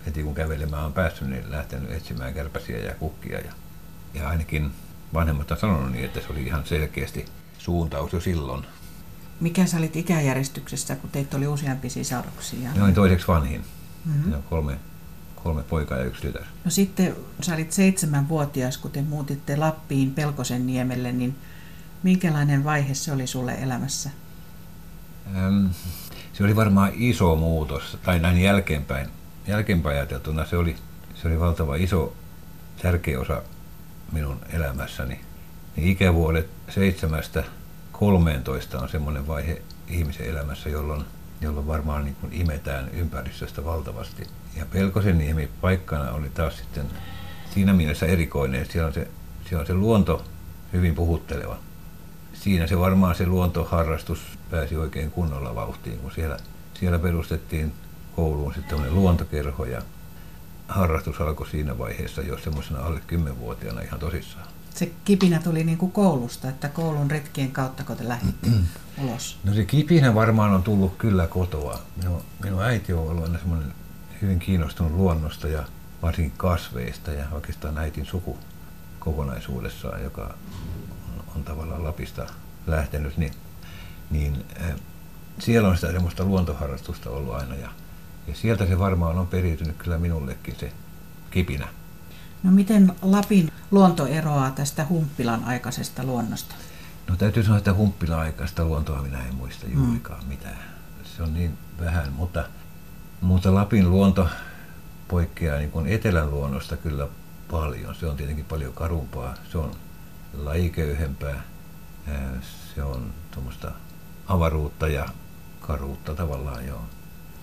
Heti 0.05 0.23
kun 0.23 0.35
kävelemään 0.35 0.85
on 0.85 0.93
päässyt, 0.93 1.27
niin 1.27 1.51
lähtenyt 1.51 1.91
etsimään 1.91 2.33
kärpäsiä 2.33 2.77
ja 2.77 2.95
kukkia. 2.95 3.39
Ja, 3.39 3.51
ja 4.13 4.29
ainakin 4.29 4.71
vanhemmat 5.13 5.51
on 5.51 5.57
sanonut 5.57 5.91
niin, 5.91 6.05
että 6.05 6.19
se 6.19 6.27
oli 6.29 6.43
ihan 6.43 6.65
selkeästi 6.65 7.25
suuntaus 7.57 8.13
jo 8.13 8.19
silloin. 8.19 8.65
Mikä 9.39 9.65
sä 9.65 9.77
olit 9.77 9.95
ikäjärjestyksessä, 9.95 10.95
kun 10.95 11.09
teitä 11.09 11.38
oli 11.38 11.47
useampi 11.47 11.89
sisaruksia? 11.89 12.69
Noin 12.75 12.93
toiseksi 12.93 13.27
vanhin. 13.27 13.62
Mm-hmm. 14.05 14.33
kolme, 14.50 14.77
kolme 15.43 15.63
poikaa 15.63 15.97
ja 15.97 16.03
yksi 16.03 16.21
tytär. 16.21 16.43
No 16.65 16.71
sitten 16.71 17.15
sä 17.41 17.55
olit 17.55 17.71
seitsemänvuotias, 17.71 18.77
kun 18.77 18.91
te 18.91 19.01
muutitte 19.01 19.57
Lappiin 19.57 20.12
Pelkosen 20.12 20.67
niemelle, 20.67 21.12
niin 21.12 21.35
minkälainen 22.03 22.63
vaihe 22.63 22.93
se 22.93 23.12
oli 23.12 23.27
sulle 23.27 23.53
elämässä? 23.53 24.09
Ähm, 25.35 25.65
se 26.33 26.43
oli 26.43 26.55
varmaan 26.55 26.91
iso 26.95 27.35
muutos, 27.35 27.97
tai 28.03 28.19
näin 28.19 28.41
jälkeenpäin, 28.41 29.07
jälkeenpäin 29.47 29.97
ajateltuna 29.97 30.45
se 30.45 30.57
oli, 30.57 30.75
se 31.21 31.27
oli 31.27 31.39
valtava 31.39 31.75
iso, 31.75 32.13
tärkeä 32.81 33.19
osa 33.19 33.41
minun 34.12 34.39
elämässäni. 34.50 35.19
Niin 35.75 35.88
ikävuodet 35.88 36.50
seitsemästä 36.69 37.43
13 37.91 38.79
on 38.79 38.89
semmoinen 38.89 39.27
vaihe 39.27 39.62
ihmisen 39.88 40.29
elämässä, 40.29 40.69
jolloin, 40.69 41.05
jolloin 41.41 41.67
varmaan 41.67 42.05
niin 42.05 42.15
kuin 42.15 42.33
imetään 42.33 42.89
ympäristöstä 42.89 43.65
valtavasti. 43.65 44.27
Ja 44.57 44.65
Pelkosen 44.65 45.17
niemi 45.17 45.50
paikkana 45.62 46.12
oli 46.12 46.29
taas 46.29 46.57
sitten 46.57 46.86
siinä 47.53 47.74
mielessä 47.74 48.05
erikoinen, 48.05 48.62
että 48.62 48.74
siellä 48.74 48.88
on 48.88 48.93
se, 48.93 49.07
siellä 49.50 49.62
on 49.62 49.67
se 49.67 49.74
luonto 49.74 50.24
hyvin 50.74 50.95
puhutteleva. 50.95 51.57
Siinä 52.33 52.67
se 52.67 52.79
varmaan 52.79 53.15
se 53.15 53.25
luontoharrastus 53.25 54.19
pääsi 54.51 54.75
oikein 54.77 55.12
kunnolla 55.12 55.55
vauhtiin, 55.55 56.00
kun 56.00 56.12
siellä, 56.12 56.38
siellä 56.79 57.00
perustettiin 57.00 57.74
kouluun 58.15 58.53
sitten 58.53 58.95
luontokerho 58.95 59.65
ja 59.65 59.81
harrastus 60.67 61.22
alkoi 61.22 61.48
siinä 61.48 61.77
vaiheessa 61.77 62.22
jo 62.22 62.38
semmoisena 62.38 62.79
alle 62.79 63.01
10-vuotiaana 63.12 63.81
ihan 63.81 64.00
tosissaan. 64.00 64.48
Se 64.75 64.91
kipinä 65.05 65.39
tuli 65.39 65.63
niin 65.63 65.77
kuin 65.77 65.91
koulusta, 65.91 66.50
että 66.50 66.69
koulun 66.69 67.12
retkien 67.12 67.51
kautta, 67.51 67.83
kun 67.83 67.98
te 67.98 68.07
lähditte 68.07 68.48
ulos? 68.98 69.38
No 69.43 69.53
se 69.53 69.65
kipinä 69.65 70.15
varmaan 70.15 70.53
on 70.53 70.63
tullut 70.63 70.98
kyllä 70.98 71.27
kotoa. 71.27 71.79
Minun, 71.98 72.22
minun 72.43 72.63
äiti 72.63 72.93
on 72.93 73.07
ollut 73.07 73.24
aina 73.24 73.39
semmoinen 73.39 73.74
hyvin 74.24 74.39
kiinnostunut 74.39 74.92
luonnosta 74.92 75.48
ja 75.48 75.63
varsinkin 76.01 76.38
kasveista 76.38 77.12
ja 77.12 77.25
oikeastaan 77.32 77.77
äitin 77.77 78.06
suku 78.06 78.38
kokonaisuudessaan, 79.00 80.03
joka 80.03 80.22
on, 80.22 81.24
on 81.36 81.44
tavallaan 81.44 81.84
Lapista 81.84 82.25
lähtenyt, 82.68 83.18
niin, 83.18 83.34
niin 84.10 84.46
äh, 84.62 84.75
siellä 85.39 85.70
on 85.70 85.75
sitä 85.75 85.92
semmoista 85.92 86.25
luontoharrastusta 86.25 87.10
ollut 87.10 87.36
aina 87.36 87.56
ja, 87.56 87.70
ja 88.27 88.36
sieltä 88.36 88.65
se 88.65 88.80
varmaan 88.80 89.20
on 89.20 89.27
periytynyt 89.27 89.77
kyllä 89.77 89.98
minullekin 89.98 90.56
se 90.60 90.72
kipinä. 91.32 91.68
No 92.44 92.51
miten 92.51 92.94
Lapin 93.01 93.51
luonto 93.72 94.06
eroaa 94.06 94.51
tästä 94.51 94.86
Humppilan 94.89 95.44
aikaisesta 95.44 96.03
luonnosta? 96.03 96.56
No 97.08 97.15
täytyy 97.15 97.44
sanoa, 97.44 97.58
että 97.58 97.74
Humppilan 97.74 98.20
aikaista 98.20 98.65
luontoa 98.65 99.01
minä 99.01 99.27
en 99.27 99.36
muista 99.36 99.65
mm. 99.68 99.74
juurikaan 99.74 100.24
mm. 100.24 100.30
mitään. 100.30 100.60
Se 101.18 101.24
on 101.24 101.34
niin 101.34 101.58
vähän, 101.80 102.13
mutta, 102.13 102.46
mutta 103.24 103.56
Lapin 103.56 103.92
luonto 103.92 104.27
poikkeaa 105.08 105.58
niin 105.58 105.72
kuin 105.72 105.88
etelän 105.88 106.32
luonnosta 106.32 106.77
kyllä 106.77 107.08
paljon. 107.51 107.96
Se 107.96 108.08
on 108.08 108.18
tietenkin 108.18 108.46
paljon 108.46 108.74
karumpaa, 108.74 109.34
se 109.51 109.58
on 109.58 109.72
lajiköyhempää, 110.38 111.44
se 112.75 112.84
on 112.84 113.13
tuommoista 113.32 113.72
avaruutta 114.27 114.88
ja 114.88 115.06
karuutta 115.62 116.15
tavallaan 116.15 116.68
joo. 116.68 116.82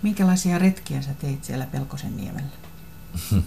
Minkälaisia 0.03 0.59
retkiä 0.59 1.03
sä 1.03 1.15
teit 1.15 1.45
siellä 1.45 1.67
Pelkosen 1.67 2.17
niemellä? 2.17 2.51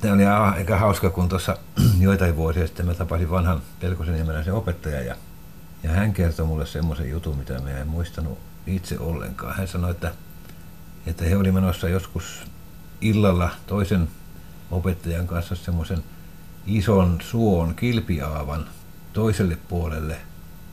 Tämä 0.00 0.14
oli 0.14 0.26
aika 0.26 0.78
hauska, 0.78 1.10
kun 1.10 1.28
tuossa 1.28 1.58
joitain 2.00 2.36
vuosia 2.36 2.66
sitten 2.66 2.86
mä 2.86 2.94
tapasin 2.94 3.30
vanhan 3.30 3.62
Pelkosen 3.80 4.14
niemeläisen 4.14 4.54
opettajan 4.54 5.06
ja, 5.06 5.16
ja 5.82 5.90
hän 5.90 6.12
kertoi 6.12 6.46
mulle 6.46 6.66
semmoisen 6.66 7.10
jutun, 7.10 7.36
mitä 7.36 7.60
mä 7.60 7.70
en 7.70 7.88
muistanut 7.88 8.38
itse 8.66 8.98
ollenkaan. 8.98 9.56
Hän 9.56 9.68
sanoi, 9.68 9.90
että, 9.90 10.12
että 11.06 11.24
he 11.24 11.36
oli 11.36 11.52
menossa 11.52 11.88
joskus 11.88 12.42
illalla 13.00 13.50
toisen 13.66 14.08
opettajan 14.70 15.26
kanssa 15.26 15.54
semmoisen 15.54 16.04
ison 16.66 17.18
suon 17.20 17.74
kilpiaavan 17.74 18.66
toiselle 19.12 19.58
puolelle 19.68 20.16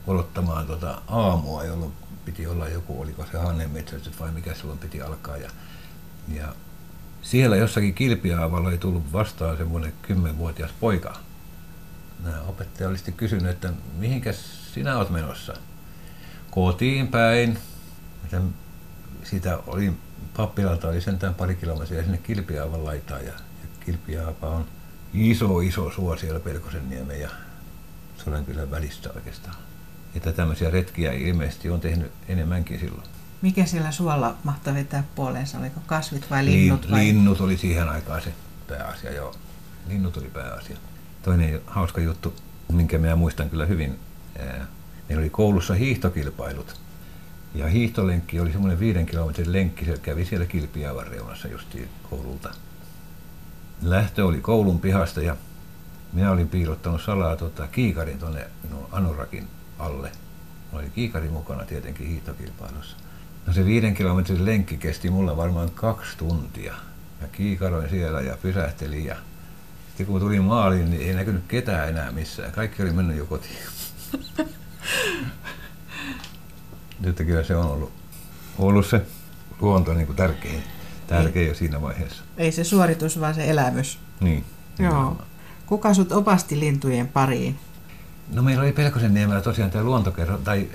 odottamaan 0.06 0.66
tota 0.66 1.02
aamua, 1.08 1.64
jolloin 1.64 1.92
piti 2.24 2.46
olla 2.46 2.68
joku, 2.68 3.00
oliko 3.00 3.26
se 3.32 3.38
hannenmetsästys 3.38 4.20
vai 4.20 4.32
mikä 4.32 4.54
silloin 4.54 4.78
piti 4.78 5.02
alkaa. 5.02 5.36
Ja, 5.36 5.50
ja 6.34 6.52
siellä 7.22 7.56
jossakin 7.56 7.94
kilpiaavalla 7.94 8.70
ei 8.70 8.78
tullut 8.78 9.12
vastaan 9.12 9.56
semmoinen 9.56 9.92
kymmenvuotias 10.02 10.70
poika. 10.80 11.16
Nämä 12.24 12.40
opettaja 12.40 12.88
oli 12.88 12.96
kysynyt, 13.16 13.50
että 13.50 13.72
mihinkä 13.98 14.32
sinä 14.74 14.96
olet 14.96 15.10
menossa? 15.10 15.54
Kotiin 16.50 17.08
päin. 17.08 17.58
Että 18.24 18.40
siitä 19.24 19.58
oli 19.66 19.92
pappilalta 20.36 20.88
oli 20.88 21.00
sentään 21.00 21.34
pari 21.34 21.56
kilometriä 21.56 22.02
sinne 22.02 22.18
Kilpiaavan 22.18 22.84
laitaan 22.84 23.24
ja, 23.24 23.32
ja 23.32 23.68
Kilpiaapa 23.80 24.46
on 24.46 24.66
iso 25.14 25.60
iso 25.60 25.90
suo 25.90 26.16
siellä 26.16 26.40
Pelkosenniemen 26.40 27.20
ja 27.20 27.28
kyllä 28.46 28.70
välistä 28.70 29.10
oikeastaan. 29.14 29.56
Että 30.14 30.32
tämmöisiä 30.32 30.70
retkiä 30.70 31.12
ilmeisesti 31.12 31.70
on 31.70 31.80
tehnyt 31.80 32.12
enemmänkin 32.28 32.80
silloin. 32.80 33.08
Mikä 33.42 33.66
siellä 33.66 33.90
suolla 33.90 34.36
mahtaa 34.44 34.74
vetää 34.74 35.04
puoleensa? 35.14 35.58
Oliko 35.58 35.80
kasvit 35.86 36.30
vai 36.30 36.44
linnut? 36.44 36.90
Vai? 36.90 37.00
Linnut 37.00 37.40
oli 37.40 37.56
siihen 37.56 37.88
aikaan 37.88 38.22
se 38.22 38.32
pääasia, 38.68 39.12
joo. 39.12 39.34
Linnut 39.88 40.16
oli 40.16 40.28
pääasia. 40.28 40.76
Toinen 41.22 41.60
hauska 41.66 42.00
juttu, 42.00 42.34
minkä 42.72 42.98
minä 42.98 43.16
muistan 43.16 43.50
kyllä 43.50 43.66
hyvin, 43.66 43.98
meillä 45.08 45.20
oli 45.20 45.30
koulussa 45.30 45.74
hiihtokilpailut. 45.74 46.80
Ja 47.56 47.68
hiihtolenkki 47.68 48.40
oli 48.40 48.52
semmoinen 48.52 48.80
viiden 48.80 49.06
kilometrin 49.06 49.52
lenkki, 49.52 49.84
se 49.84 49.98
kävi 50.02 50.24
siellä 50.24 50.46
Kilpiävän 50.46 51.06
reunassa 51.06 51.48
justiin 51.48 51.88
koululta. 52.10 52.54
Lähtö 53.82 54.26
oli 54.26 54.40
koulun 54.40 54.80
pihasta 54.80 55.20
ja 55.22 55.36
minä 56.12 56.30
olin 56.30 56.48
piilottanut 56.48 57.02
salaa 57.02 57.36
tota, 57.36 57.66
kiikarin 57.66 58.18
tuonne 58.18 58.46
Anurakin 58.92 59.48
alle. 59.78 60.12
Mulla 60.70 60.82
oli 60.84 60.90
kiikari 60.90 61.28
mukana 61.28 61.64
tietenkin 61.64 62.06
hiihtokilpailussa. 62.06 62.96
No 63.46 63.52
se 63.52 63.64
viiden 63.64 63.94
kilometrin 63.94 64.44
lenkki 64.44 64.76
kesti 64.76 65.10
mulla 65.10 65.36
varmaan 65.36 65.70
kaksi 65.70 66.18
tuntia. 66.18 66.74
Mä 67.20 67.28
kiikaroin 67.28 67.90
siellä 67.90 68.20
ja 68.20 68.36
pysähtelin 68.42 69.04
ja 69.04 69.16
sitten 69.88 70.06
kun 70.06 70.20
tulin 70.20 70.42
maaliin, 70.42 70.90
niin 70.90 71.08
ei 71.08 71.14
näkynyt 71.14 71.44
ketään 71.48 71.88
enää 71.88 72.12
missään. 72.12 72.52
Kaikki 72.52 72.82
oli 72.82 72.92
mennyt 72.92 73.16
jo 73.16 73.26
kotiin. 73.26 73.58
Nyt 77.00 77.16
kyllä 77.16 77.42
se 77.42 77.56
on 77.56 77.66
ollut, 77.66 77.92
ollut 78.58 78.86
se 78.86 79.02
luonto 79.60 79.94
niin 79.94 80.06
kuin 80.06 80.16
tärkein, 80.16 80.62
tärkein 81.06 81.48
jo 81.48 81.54
siinä 81.54 81.82
vaiheessa. 81.82 82.22
Ei 82.36 82.52
se 82.52 82.64
suoritus, 82.64 83.20
vaan 83.20 83.34
se 83.34 83.50
elämys. 83.50 83.98
Niin. 84.20 84.44
Joo. 84.78 85.16
Kuka 85.66 85.94
sut 85.94 86.12
opasti 86.12 86.60
lintujen 86.60 87.08
pariin? 87.08 87.58
No 88.32 88.42
meillä 88.42 88.62
oli 88.62 88.72
Pelkosen 88.72 89.14
niemellä 89.14 89.40
tosiaan 89.40 89.70
tämä 89.70 89.84
luontokerro, 89.84 90.38
tai 90.38 90.68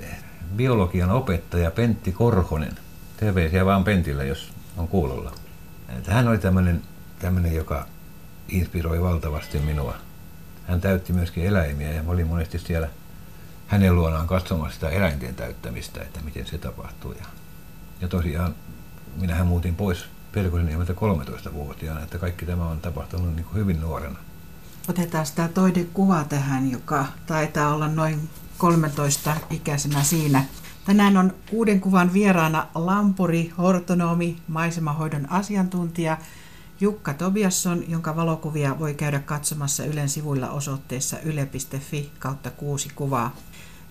biologian 0.56 1.10
opettaja 1.10 1.70
Pentti 1.70 2.12
Korhonen. 2.12 2.78
Terveisiä 3.16 3.64
vaan 3.64 3.84
Pentille, 3.84 4.26
jos 4.26 4.52
on 4.76 4.88
kuulolla. 4.88 5.32
Hän 6.08 6.28
oli 6.28 6.38
tämmöinen, 6.38 6.82
tämmöinen 7.18 7.54
joka 7.54 7.86
inspiroi 8.48 9.02
valtavasti 9.02 9.58
minua. 9.58 9.94
Hän 10.66 10.80
täytti 10.80 11.12
myöskin 11.12 11.46
eläimiä 11.46 11.92
ja 11.92 12.02
mä 12.02 12.12
olin 12.12 12.26
monesti 12.26 12.58
siellä 12.58 12.88
hänen 13.72 13.96
luonaan 13.96 14.26
katsomassa 14.26 14.74
sitä 14.74 14.88
eläinten 14.88 15.34
täyttämistä, 15.34 16.02
että 16.02 16.20
miten 16.20 16.46
se 16.46 16.58
tapahtuu. 16.58 17.12
Ja, 17.12 17.24
ja 18.00 18.08
tosiaan 18.08 18.54
minähän 19.20 19.46
muutin 19.46 19.74
pois 19.74 20.04
Pelkosenniemeltä 20.32 20.92
13-vuotiaana, 20.92 22.02
että 22.02 22.18
kaikki 22.18 22.46
tämä 22.46 22.68
on 22.68 22.80
tapahtunut 22.80 23.36
niin 23.36 23.44
kuin 23.44 23.56
hyvin 23.56 23.80
nuorena. 23.80 24.18
Otetaan 24.88 25.26
tämä 25.34 25.48
toinen 25.48 25.88
kuva 25.94 26.24
tähän, 26.24 26.70
joka 26.70 27.06
taitaa 27.26 27.74
olla 27.74 27.88
noin 27.88 28.28
13 28.58 29.36
ikäisenä 29.50 30.02
siinä. 30.02 30.44
Tänään 30.86 31.16
on 31.16 31.34
kuuden 31.50 31.80
kuvan 31.80 32.12
vieraana 32.12 32.66
lampuri, 32.74 33.52
hortonomi, 33.58 34.36
maisemahoidon 34.48 35.30
asiantuntija 35.30 36.18
Jukka 36.80 37.14
Tobiasson, 37.14 37.84
jonka 37.88 38.16
valokuvia 38.16 38.78
voi 38.78 38.94
käydä 38.94 39.18
katsomassa 39.18 39.84
Ylen 39.84 40.08
sivuilla 40.08 40.50
osoitteessa 40.50 41.20
yle.fi 41.20 42.10
kautta 42.18 42.50
kuusi 42.50 42.88
kuvaa. 42.94 43.36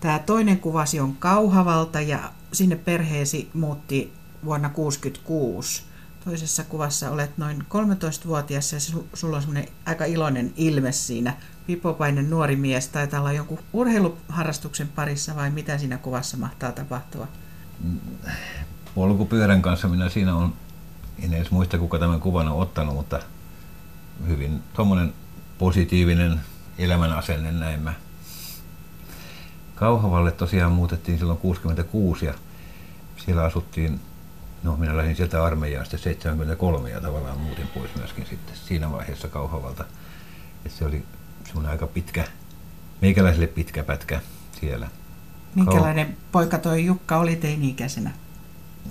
Tämä 0.01 0.20
toinen 0.20 0.60
kuvasi 0.60 1.00
on 1.00 1.15
Kauhavalta 1.15 2.01
ja 2.01 2.31
sinne 2.53 2.75
perheesi 2.75 3.50
muutti 3.53 4.13
vuonna 4.46 4.70
1966. 4.70 5.84
Toisessa 6.25 6.63
kuvassa 6.63 7.12
olet 7.12 7.38
noin 7.38 7.62
13-vuotias 7.62 8.74
ja 8.74 8.79
sulla 9.13 9.36
on 9.36 9.41
semmoinen 9.41 9.70
aika 9.86 10.05
iloinen 10.05 10.53
ilme 10.55 10.91
siinä. 10.91 11.34
Pipopainen 11.67 12.29
nuori 12.29 12.55
mies, 12.55 12.88
taitaa 12.88 13.20
olla 13.20 13.31
jonkun 13.31 13.60
urheiluharrastuksen 13.74 14.88
parissa 14.88 15.36
vai 15.36 15.50
mitä 15.50 15.77
siinä 15.77 15.98
kuvassa 15.98 16.38
mahtaa 16.38 16.72
tapahtua? 16.72 17.27
Polkupyörän 18.96 19.62
kanssa 19.62 19.88
minä 19.88 20.10
siinä 20.10 20.36
on, 20.36 20.53
en 21.24 21.34
edes 21.34 21.51
muista 21.51 21.77
kuka 21.77 22.00
tämän 22.00 22.20
kuvan 22.20 22.48
on 22.48 22.62
ottanut, 22.62 22.96
mutta 22.96 23.20
hyvin 24.27 24.63
tuommoinen 24.74 25.13
positiivinen 25.58 26.41
elämän 26.77 27.12
asenne 27.12 27.51
näin 27.51 27.81
mä. 27.81 27.93
Kauhavalle 29.81 30.31
tosiaan 30.31 30.71
muutettiin 30.71 31.17
silloin 31.17 31.39
66 31.39 32.25
ja 32.25 32.33
siellä 33.17 33.43
asuttiin 33.43 34.00
no 34.63 34.77
minä 34.77 34.97
lähdin 34.97 35.15
sieltä 35.15 35.43
armeijaan 35.43 35.85
sitten 35.85 36.00
73 36.00 36.89
ja 36.89 37.01
tavallaan 37.01 37.38
muutin 37.38 37.67
pois 37.67 37.95
myöskin 37.95 38.25
sitten 38.25 38.55
siinä 38.55 38.91
vaiheessa 38.91 39.27
Kauhavalta. 39.27 39.85
Et 40.65 40.71
se 40.71 40.85
oli 40.85 41.03
semmoinen 41.45 41.71
aika 41.71 41.88
pitkä, 41.88 42.27
meikäläiselle 43.01 43.47
pitkä 43.47 43.83
pätkä 43.83 44.21
siellä. 44.59 44.88
Minkälainen 45.55 46.07
Kau... 46.07 46.15
poika 46.31 46.57
toi 46.57 46.85
Jukka 46.85 47.17
oli 47.17 47.35
teini-ikäisenä? 47.35 48.11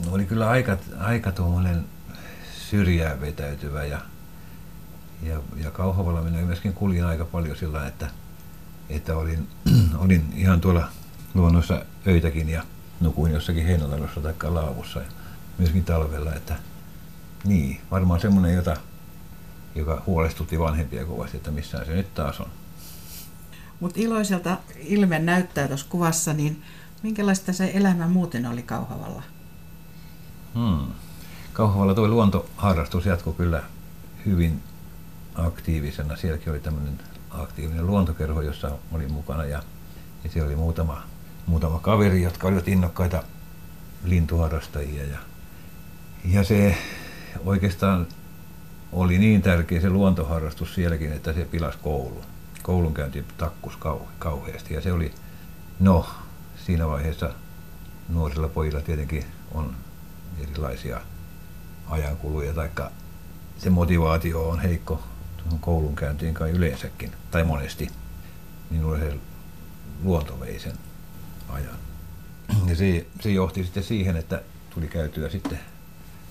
No, 0.05 0.13
oli 0.13 0.25
kyllä 0.25 0.51
aika, 0.51 0.77
aika 0.99 1.33
tuommoinen 1.33 1.85
syrjään 2.71 3.21
vetäytyvä 3.21 3.85
ja, 3.85 4.01
ja, 5.23 5.41
ja 5.57 5.71
Kauhavalla 5.71 6.23
minä 6.23 6.39
myöskin 6.39 6.73
kuljin 6.73 7.05
aika 7.05 7.25
paljon 7.25 7.57
sillä 7.57 7.87
että, 7.87 8.11
että 8.91 9.17
olin, 9.17 9.49
olin 10.05 10.33
ihan 10.37 10.61
tuolla 10.61 10.89
luonnossa 11.35 11.85
öitäkin 12.07 12.49
ja 12.49 12.63
nukuin 13.01 13.33
jossakin 13.33 13.67
heinätalossa 13.67 14.21
tai 14.21 14.35
laavussa 14.43 15.01
ja 15.01 15.07
myöskin 15.59 15.85
talvella. 15.85 16.35
Että, 16.35 16.57
niin, 17.45 17.81
varmaan 17.91 18.21
semmoinen, 18.21 18.55
jota, 18.55 18.77
joka 19.75 20.03
huolestutti 20.07 20.59
vanhempia 20.59 21.05
kovasti, 21.05 21.37
että 21.37 21.51
missään 21.51 21.87
se 21.87 21.93
nyt 21.93 22.15
taas 22.15 22.41
on. 22.41 22.49
Mutta 23.81 24.01
iloiselta 24.01 24.59
ilme 24.77 25.19
näyttää 25.19 25.69
tuossa 25.69 25.87
kuvassa, 25.89 26.33
niin 26.33 26.63
minkälaista 27.03 27.53
se 27.53 27.71
elämä 27.75 28.09
muuten 28.09 28.47
oli 28.47 28.63
Kauhavalla? 28.63 29.23
Hmm. 30.55 30.87
Kauhavalla 31.53 31.95
tuo 31.95 32.09
luontoharrastus 32.09 33.07
jatkoi 33.07 33.35
kyllä 33.35 33.63
hyvin 34.27 34.63
aktiivisena. 35.35 36.17
Sielläkin 36.17 36.53
oli 36.53 36.61
tämmöinen 36.61 36.99
aktiivinen 37.31 37.87
luontokerho, 37.87 38.43
jossa 38.43 38.71
olin 38.93 39.13
mukana 39.13 39.45
ja, 39.45 39.63
ja 40.25 40.31
siellä 40.31 40.47
oli 40.47 40.57
muutama, 40.57 41.03
muutama 41.47 41.79
kaveri, 41.79 42.23
jotka 42.23 42.49
olivat 42.49 42.69
innokkaita 42.69 43.23
lintuharrastajia. 44.05 45.05
Ja, 45.05 45.19
ja 46.25 46.45
se 46.45 46.77
oikeastaan 47.45 48.07
oli 48.93 49.19
niin 49.19 49.43
tärkeä 49.43 49.81
se 49.81 49.91
luontoharrastus 49.91 50.75
sielläkin, 50.75 51.13
että 51.13 51.33
se 51.33 51.45
pilasi 51.45 51.79
koulun. 51.83 52.25
Koulunkäynti 52.63 53.25
takkus 53.37 53.77
kau, 53.77 53.99
kauheasti 54.19 54.75
ja 54.75 54.81
se 54.81 54.93
oli, 54.93 55.13
no 55.81 56.07
siinä 56.67 56.89
vaiheessa 56.89 57.31
nuorilla 58.09 58.49
pojilla 58.49 58.81
tietenkin 58.81 59.25
on 59.55 59.75
erilaisia 60.43 61.01
ajankuluja, 61.89 62.55
taikka 62.55 62.91
se 63.59 63.71
motivaatio 63.71 64.49
on 64.49 64.61
heikko 64.61 65.03
tuohon 65.37 65.59
koulunkäyntiin 65.59 66.35
kai 66.35 66.51
yleensäkin, 66.51 67.13
tai 67.31 67.45
monesti. 67.45 67.91
Minulla 68.71 68.99
se 68.99 69.17
luonto 70.03 70.41
vei 70.41 70.59
sen 70.59 70.79
ajan. 71.49 71.79
Ja 72.67 72.77
se, 72.77 73.07
se 73.21 73.31
johti 73.31 73.65
sitten 73.65 73.83
siihen, 73.83 74.17
että 74.17 74.43
tuli 74.75 74.89
käytyä 74.89 75.29
sitten 75.29 75.61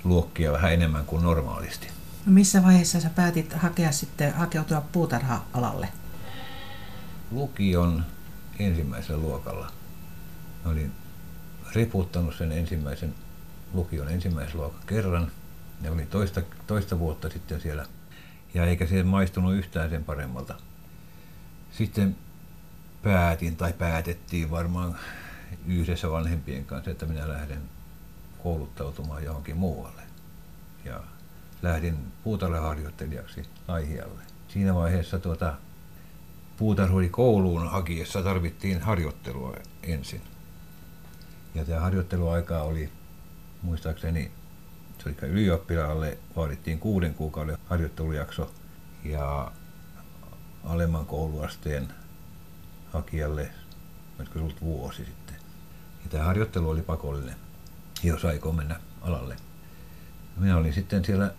luokkia 0.04 0.52
vähän 0.52 0.74
enemmän 0.74 1.06
kuin 1.06 1.24
normaalisti. 1.24 1.88
No 2.26 2.32
missä 2.32 2.64
vaiheessa 2.64 3.02
sä 3.02 3.10
päätit 3.10 3.54
hakea 3.54 3.92
sitten, 3.92 4.34
hakeutua 4.34 4.82
puutarha-alalle? 4.92 5.90
Lukion 7.32 8.06
ensimmäisellä 8.60 9.22
luokalla. 9.22 9.72
Mä 10.66 10.72
olin 10.72 10.92
riputtanut 11.74 12.36
sen 12.36 12.52
ensimmäisen 12.52 13.16
lukion 13.74 14.10
ensimmäisen 14.10 14.58
luokan 14.58 14.82
kerran. 14.86 15.32
Ja 15.82 15.92
oli 15.92 16.06
toista, 16.06 16.42
toista 16.68 17.00
vuotta 17.00 17.30
sitten 17.30 17.62
siellä. 17.62 17.86
Ja 18.54 18.66
eikä 18.66 18.88
se 18.88 19.04
maistunut 19.04 19.54
yhtään 19.54 19.90
sen 19.90 20.04
paremmalta. 20.04 20.56
Sitten 21.72 22.16
päätin 23.04 23.56
tai 23.56 23.74
päätettiin 23.74 24.52
varmaan 24.52 24.98
yhdessä 25.68 26.12
vanhempien 26.12 26.66
kanssa, 26.66 26.92
että 26.92 27.06
minä 27.06 27.28
lähden 27.28 27.62
kouluttautumaan 28.44 29.24
johonkin 29.24 29.58
muualle. 29.58 30.02
Ja 30.86 31.04
lähdin 31.62 31.98
puutarhaharjoittelijaksi 32.24 33.46
Laihialle. 33.68 34.22
Siinä 34.48 34.76
vaiheessa 34.76 35.20
tuota, 35.20 35.54
puutarhurikouluun 36.58 37.72
hakiessa 37.72 38.24
tarvittiin 38.24 38.82
harjoittelua 38.82 39.58
ensin. 39.84 40.22
Ja 41.56 41.66
tämä 41.66 41.80
harjoitteluaika 41.80 42.62
oli 42.62 42.90
muistaakseni 43.62 44.32
se 45.04 45.10
oli 45.10 45.32
ylioppilaalle 45.32 46.18
vaadittiin 46.36 46.80
kuuden 46.80 47.14
kuukauden 47.14 47.58
harjoittelujakso 47.66 48.52
ja 49.04 49.52
alemman 50.64 51.06
kouluasteen 51.06 51.88
hakijalle, 52.94 53.52
olisiko 54.20 54.40
ollut 54.40 54.62
vuosi 54.62 55.06
sitten. 55.06 55.36
Ja 56.04 56.10
tämä 56.10 56.24
harjoittelu 56.24 56.70
oli 56.70 56.82
pakollinen, 56.82 57.36
jos 58.04 58.26
aikoo 58.26 58.54
mennä 58.54 58.80
alalle. 59.02 59.36
Minä 60.38 60.58
olin 60.58 60.74
sitten 60.74 61.06
siellä, 61.06 61.34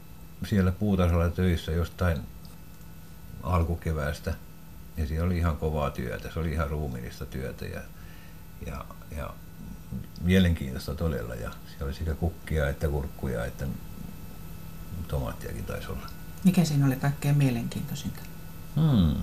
siellä 0.47 0.73
puutasalla 0.73 1.29
töissä 1.29 1.73
jostain 1.73 2.21
alkukeväästä 3.43 4.35
ja 4.97 5.07
siellä 5.07 5.27
oli 5.27 5.39
ihan 5.39 5.57
kovaa 5.57 5.91
työtä, 5.91 6.31
se 6.33 6.39
oli 6.39 6.53
ihan 6.53 6.71
ruumiillista 6.71 7.27
työtä 7.27 7.65
ja, 7.65 7.81
ja, 8.67 8.85
ja 9.17 9.35
mielenkiintoista 10.21 10.95
todella 10.95 11.35
ja 11.35 11.51
siellä 11.67 11.87
oli 11.87 11.95
sekä 11.95 12.15
kukkia 12.15 12.69
että 12.69 12.89
kurkkuja 12.89 13.45
että 13.45 13.67
tomaattiakin 15.09 15.65
taisi 15.65 15.89
olla. 15.89 16.07
Mikä 16.45 16.65
siinä 16.65 16.87
oli 16.87 16.97
kaikkein 16.97 17.37
mielenkiintoisinta? 17.37 18.21
Hmm. 18.77 19.23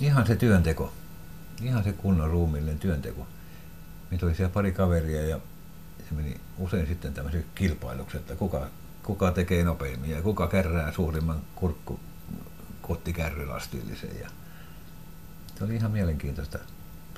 Ihan 0.00 0.26
se 0.26 0.36
työnteko. 0.36 0.92
Ihan 1.62 1.84
se 1.84 1.92
kunnon 1.92 2.30
ruumiillinen 2.30 2.78
työnteko. 2.78 3.26
Meitä 4.10 4.26
oli 4.26 4.34
siellä 4.34 4.52
pari 4.52 4.72
kaveria 4.72 5.22
ja 5.22 5.40
se 6.08 6.14
meni 6.14 6.40
usein 6.58 6.86
sitten 6.86 7.14
tämmöisen 7.14 7.44
kilpailuksen, 7.54 8.20
että 8.20 8.36
kuka, 8.36 8.66
kuka 9.02 9.32
tekee 9.32 9.64
nopeimmin 9.64 10.10
ja 10.10 10.22
kuka 10.22 10.48
kärrää 10.48 10.92
suurimman 10.92 11.40
kurkku 11.54 12.00
kottikärrylastillisen. 12.82 14.20
Ja 14.20 14.30
se 15.58 15.64
oli 15.64 15.76
ihan 15.76 15.90
mielenkiintoista. 15.90 16.58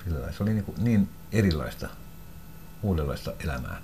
Sillä 0.04 0.32
se 0.32 0.42
oli 0.42 0.54
niin, 0.54 0.64
kuin 0.64 0.84
niin 0.84 1.08
erilaista 1.32 1.88
uudenlaista 2.82 3.32
elämää. 3.44 3.82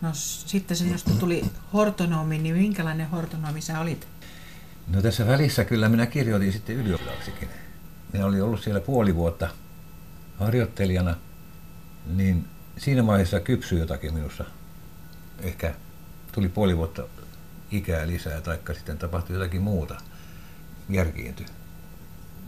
No 0.00 0.10
sitten 0.14 0.76
sinusta 0.76 1.10
tuli 1.10 1.44
hortonomi, 1.72 2.38
niin 2.38 2.56
minkälainen 2.56 3.10
hortonomi 3.10 3.60
sä 3.60 3.80
olit? 3.80 4.08
No 4.94 5.02
tässä 5.02 5.26
välissä 5.26 5.64
kyllä 5.64 5.88
minä 5.88 6.06
kirjoitin 6.06 6.52
sitten 6.52 6.76
ylioppilaaksikin. 6.76 7.48
Minä 8.12 8.26
olin 8.26 8.42
ollut 8.42 8.62
siellä 8.62 8.80
puoli 8.80 9.14
vuotta 9.14 9.48
harjoittelijana, 10.38 11.16
niin 12.06 12.44
siinä 12.78 13.06
vaiheessa 13.06 13.40
kypsyi 13.40 13.78
jotakin 13.78 14.14
minussa. 14.14 14.44
Ehkä 15.40 15.74
tuli 16.32 16.48
puoli 16.48 16.76
vuotta 16.76 17.02
ikää 17.70 18.06
lisää, 18.06 18.40
taikka 18.40 18.74
sitten 18.74 18.98
tapahtui 18.98 19.36
jotakin 19.36 19.62
muuta, 19.62 19.96
järkiintyi. 20.88 21.46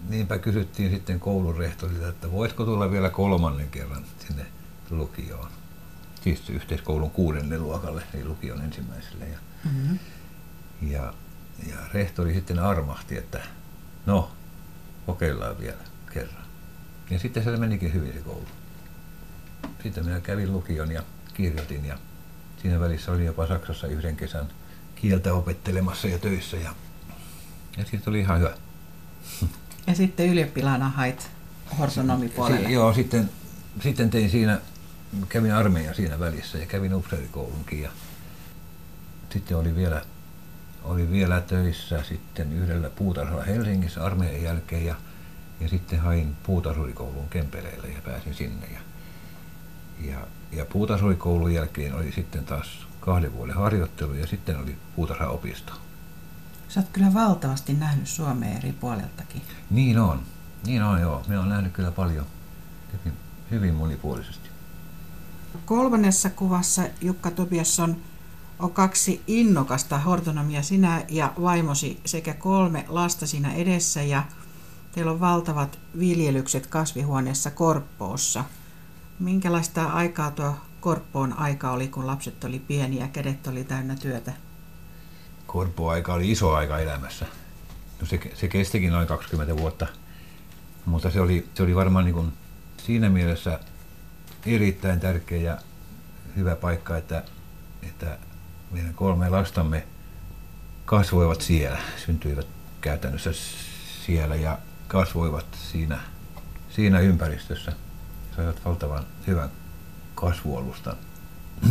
Niinpä 0.08 0.38
kysyttiin 0.38 0.90
sitten 0.90 1.20
koulun 1.20 1.56
rehtorilta, 1.56 2.08
että 2.08 2.32
voisiko 2.32 2.64
tulla 2.64 2.90
vielä 2.90 3.10
kolmannen 3.10 3.70
kerran 3.70 4.04
sinne 4.26 4.46
lukioon 4.90 5.48
siis 6.24 6.50
yhteiskoulun 6.50 7.10
kuudenne 7.10 7.58
luokalle, 7.58 8.02
eli 8.14 8.24
lukion 8.24 8.60
ensimmäiselle. 8.60 9.24
Ja, 9.24 9.38
mm-hmm. 9.64 9.98
ja, 10.82 11.14
ja 11.68 11.76
rehtori 11.94 12.34
sitten 12.34 12.58
armahti, 12.58 13.18
että 13.18 13.40
no, 14.06 14.30
kokeillaan 15.06 15.58
vielä 15.58 15.82
kerran. 16.12 16.42
Ja 17.10 17.18
sitten 17.18 17.44
se 17.44 17.56
menikin 17.56 17.92
hyvin 17.92 18.12
se 18.12 18.18
koulu. 18.18 18.48
Sitten 19.82 20.04
minä 20.04 20.20
kävin 20.20 20.52
lukion 20.52 20.92
ja 20.92 21.02
kirjoitin 21.34 21.84
ja 21.84 21.98
siinä 22.62 22.80
välissä 22.80 23.12
olin 23.12 23.26
jopa 23.26 23.46
Saksassa 23.46 23.86
yhden 23.86 24.16
kesän 24.16 24.48
kieltä 24.94 25.34
opettelemassa 25.34 26.08
ja 26.08 26.18
töissä 26.18 26.56
ja, 26.56 26.74
ja 27.76 27.84
siitä 27.84 28.10
oli 28.10 28.20
ihan 28.20 28.38
hyvä. 28.40 28.54
Ja 29.86 29.94
sitten 29.94 30.26
ylioppilaana 30.26 30.88
hait 30.88 31.30
hortonomipuolelle? 31.78 32.66
Si- 32.66 32.72
joo, 32.72 32.94
sitten, 32.94 33.30
sitten 33.80 34.10
tein 34.10 34.30
siinä 34.30 34.60
kävin 35.28 35.54
armeija 35.54 35.94
siinä 35.94 36.18
välissä 36.18 36.58
ja 36.58 36.66
kävin 36.66 36.94
upseerikoulunkin 36.94 37.82
ja 37.82 37.90
sitten 39.32 39.56
oli 39.56 39.76
vielä, 39.76 40.04
oli 40.84 41.10
vielä 41.10 41.40
töissä 41.40 42.02
sitten 42.02 42.52
yhdellä 42.52 42.90
puutarhalla 42.90 43.44
Helsingissä 43.44 44.04
armeijan 44.04 44.42
jälkeen 44.42 44.84
ja, 44.84 44.94
ja 45.60 45.68
sitten 45.68 46.00
hain 46.00 46.36
puutarhurikouluun 46.42 47.28
Kempeleelle 47.28 47.88
ja 47.88 48.00
pääsin 48.04 48.34
sinne. 48.34 48.66
Ja, 48.66 48.80
ja, 50.10 50.26
ja 50.52 50.64
puutarhurikoulun 50.64 51.54
jälkeen 51.54 51.94
oli 51.94 52.12
sitten 52.12 52.44
taas 52.44 52.86
kahden 53.00 53.32
vuoden 53.32 53.56
harjoittelu 53.56 54.14
ja 54.14 54.26
sitten 54.26 54.58
oli 54.58 54.76
puutarhaopisto. 54.96 55.72
Sä 56.68 56.80
oot 56.80 56.88
kyllä 56.92 57.14
valtavasti 57.14 57.72
nähnyt 57.72 58.08
Suomea 58.08 58.58
eri 58.58 58.72
puoleltakin. 58.72 59.42
Niin 59.70 59.98
on. 59.98 60.22
Niin 60.66 60.82
on, 60.82 61.00
joo. 61.00 61.22
Minä 61.26 61.38
olen 61.40 61.48
nähnyt 61.48 61.72
kyllä 61.72 61.90
paljon. 61.90 62.26
Hyvin, 62.92 63.18
hyvin 63.50 63.74
monipuolisesti. 63.74 64.48
Kolmannessa 65.64 66.30
kuvassa 66.30 66.82
Jukka 67.00 67.30
Tobiasson 67.30 67.96
on 68.62 68.72
kaksi 68.72 69.22
innokasta 69.26 69.98
hortonomia, 69.98 70.62
sinä 70.62 71.04
ja 71.08 71.32
vaimosi 71.42 72.00
sekä 72.04 72.34
kolme 72.34 72.84
lasta 72.88 73.26
siinä 73.26 73.54
edessä 73.54 74.02
ja 74.02 74.22
teillä 74.92 75.12
on 75.12 75.20
valtavat 75.20 75.78
viljelykset 75.98 76.66
kasvihuoneessa 76.66 77.50
Korppoossa. 77.50 78.44
Minkälaista 79.18 79.84
aikaa 79.84 80.30
tuo 80.30 80.54
Korppoon 80.80 81.32
aika 81.32 81.70
oli, 81.70 81.88
kun 81.88 82.06
lapset 82.06 82.44
oli 82.44 82.58
pieniä 82.58 83.04
ja 83.04 83.08
kädet 83.08 83.46
oli 83.46 83.64
täynnä 83.64 83.96
työtä? 83.96 84.32
Korppo-aika 85.46 86.14
oli 86.14 86.30
iso 86.30 86.54
aika 86.54 86.78
elämässä. 86.78 87.26
No 88.00 88.06
se, 88.06 88.20
se 88.34 88.48
kestikin 88.48 88.92
noin 88.92 89.06
20 89.08 89.56
vuotta, 89.56 89.86
mutta 90.86 91.10
se 91.10 91.20
oli, 91.20 91.48
se 91.54 91.62
oli 91.62 91.74
varmaan 91.74 92.04
niin 92.04 92.14
kuin 92.14 92.32
siinä 92.86 93.08
mielessä 93.10 93.60
erittäin 94.46 95.00
tärkeä 95.00 95.38
ja 95.38 95.58
hyvä 96.36 96.56
paikka, 96.56 96.96
että, 96.96 97.24
että 97.82 98.18
meidän 98.72 98.94
kolme 98.94 99.28
lastamme 99.28 99.84
kasvoivat 100.84 101.40
siellä, 101.40 101.78
syntyivät 102.06 102.46
käytännössä 102.80 103.30
siellä 104.06 104.34
ja 104.34 104.58
kasvoivat 104.88 105.46
siinä, 105.70 105.98
siinä 106.70 107.00
ympäristössä. 107.00 107.72
Saivat 108.36 108.64
valtavan 108.64 109.04
hyvän 109.26 109.48
kasvualustan. 110.14 110.96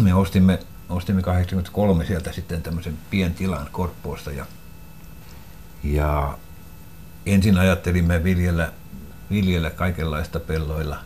Me 0.01 0.13
ostimme, 0.13 0.59
ostimme 0.89 1.21
83 1.21 2.05
sieltä 2.05 2.31
sitten 2.31 2.61
tämmöisen 2.61 2.97
pientilan 3.09 3.67
Korppoosta 3.71 4.31
ja, 4.31 4.45
ja 5.83 6.37
ensin 7.25 7.57
ajattelimme 7.57 8.23
viljellä, 8.23 8.71
viljellä 9.29 9.69
kaikenlaista 9.69 10.39
pelloilla 10.39 10.99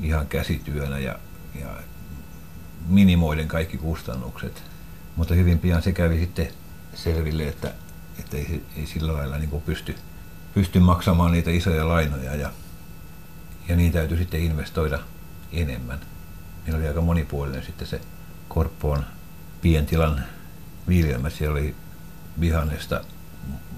ihan 0.00 0.26
käsityönä 0.26 0.98
ja, 0.98 1.18
ja 1.60 1.68
minimoiden 2.86 3.48
kaikki 3.48 3.78
kustannukset. 3.78 4.73
Mutta 5.16 5.34
hyvin 5.34 5.58
pian 5.58 5.82
se 5.82 5.92
kävi 5.92 6.20
sitten 6.20 6.48
selville, 6.94 7.48
että, 7.48 7.72
että 8.18 8.36
ei, 8.36 8.64
ei 8.76 8.86
sillä 8.86 9.12
lailla 9.12 9.38
niin 9.38 9.62
pysty, 9.66 9.94
pysty 10.54 10.80
maksamaan 10.80 11.32
niitä 11.32 11.50
isoja 11.50 11.88
lainoja 11.88 12.34
ja, 12.34 12.50
ja 13.68 13.76
niin 13.76 13.92
täytyy 13.92 14.16
sitten 14.16 14.40
investoida 14.40 14.98
enemmän. 15.52 16.00
Meillä 16.64 16.78
oli 16.78 16.88
aika 16.88 17.00
monipuolinen 17.00 17.64
sitten 17.64 17.86
se 17.86 18.00
Korppoon 18.48 19.04
pientilan 19.60 20.24
viljelmä. 20.88 21.30
Siellä 21.30 21.52
oli 21.52 21.74
vihannesta 22.40 23.00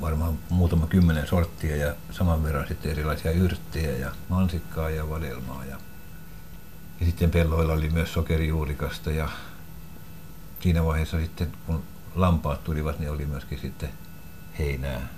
varmaan 0.01 0.39
muutama 0.51 0.87
kymmenen 0.87 1.27
sorttia 1.27 1.77
ja 1.77 1.95
saman 2.11 2.45
verran 2.45 2.69
sitten 2.69 2.91
erilaisia 2.91 3.31
yrttejä 3.31 3.97
ja 3.97 4.13
mansikkaa 4.29 4.91
ja 4.91 5.09
vadelmaa. 5.09 5.65
Ja, 5.65 5.77
ja 7.01 7.07
sitten 7.07 7.31
pelloilla 7.31 7.73
oli 7.73 7.91
myös 7.91 8.13
sokerijuurikasta 8.13 9.11
ja 9.11 9.29
siinä 10.61 10.85
vaiheessa 10.85 11.21
sitten 11.21 11.53
kun 11.67 11.83
lampaat 12.15 12.65
tulivat, 12.65 12.99
niin 12.99 13.11
oli 13.11 13.27
myöskin 13.27 13.59
sitten 13.59 13.89
heinää. 14.59 15.09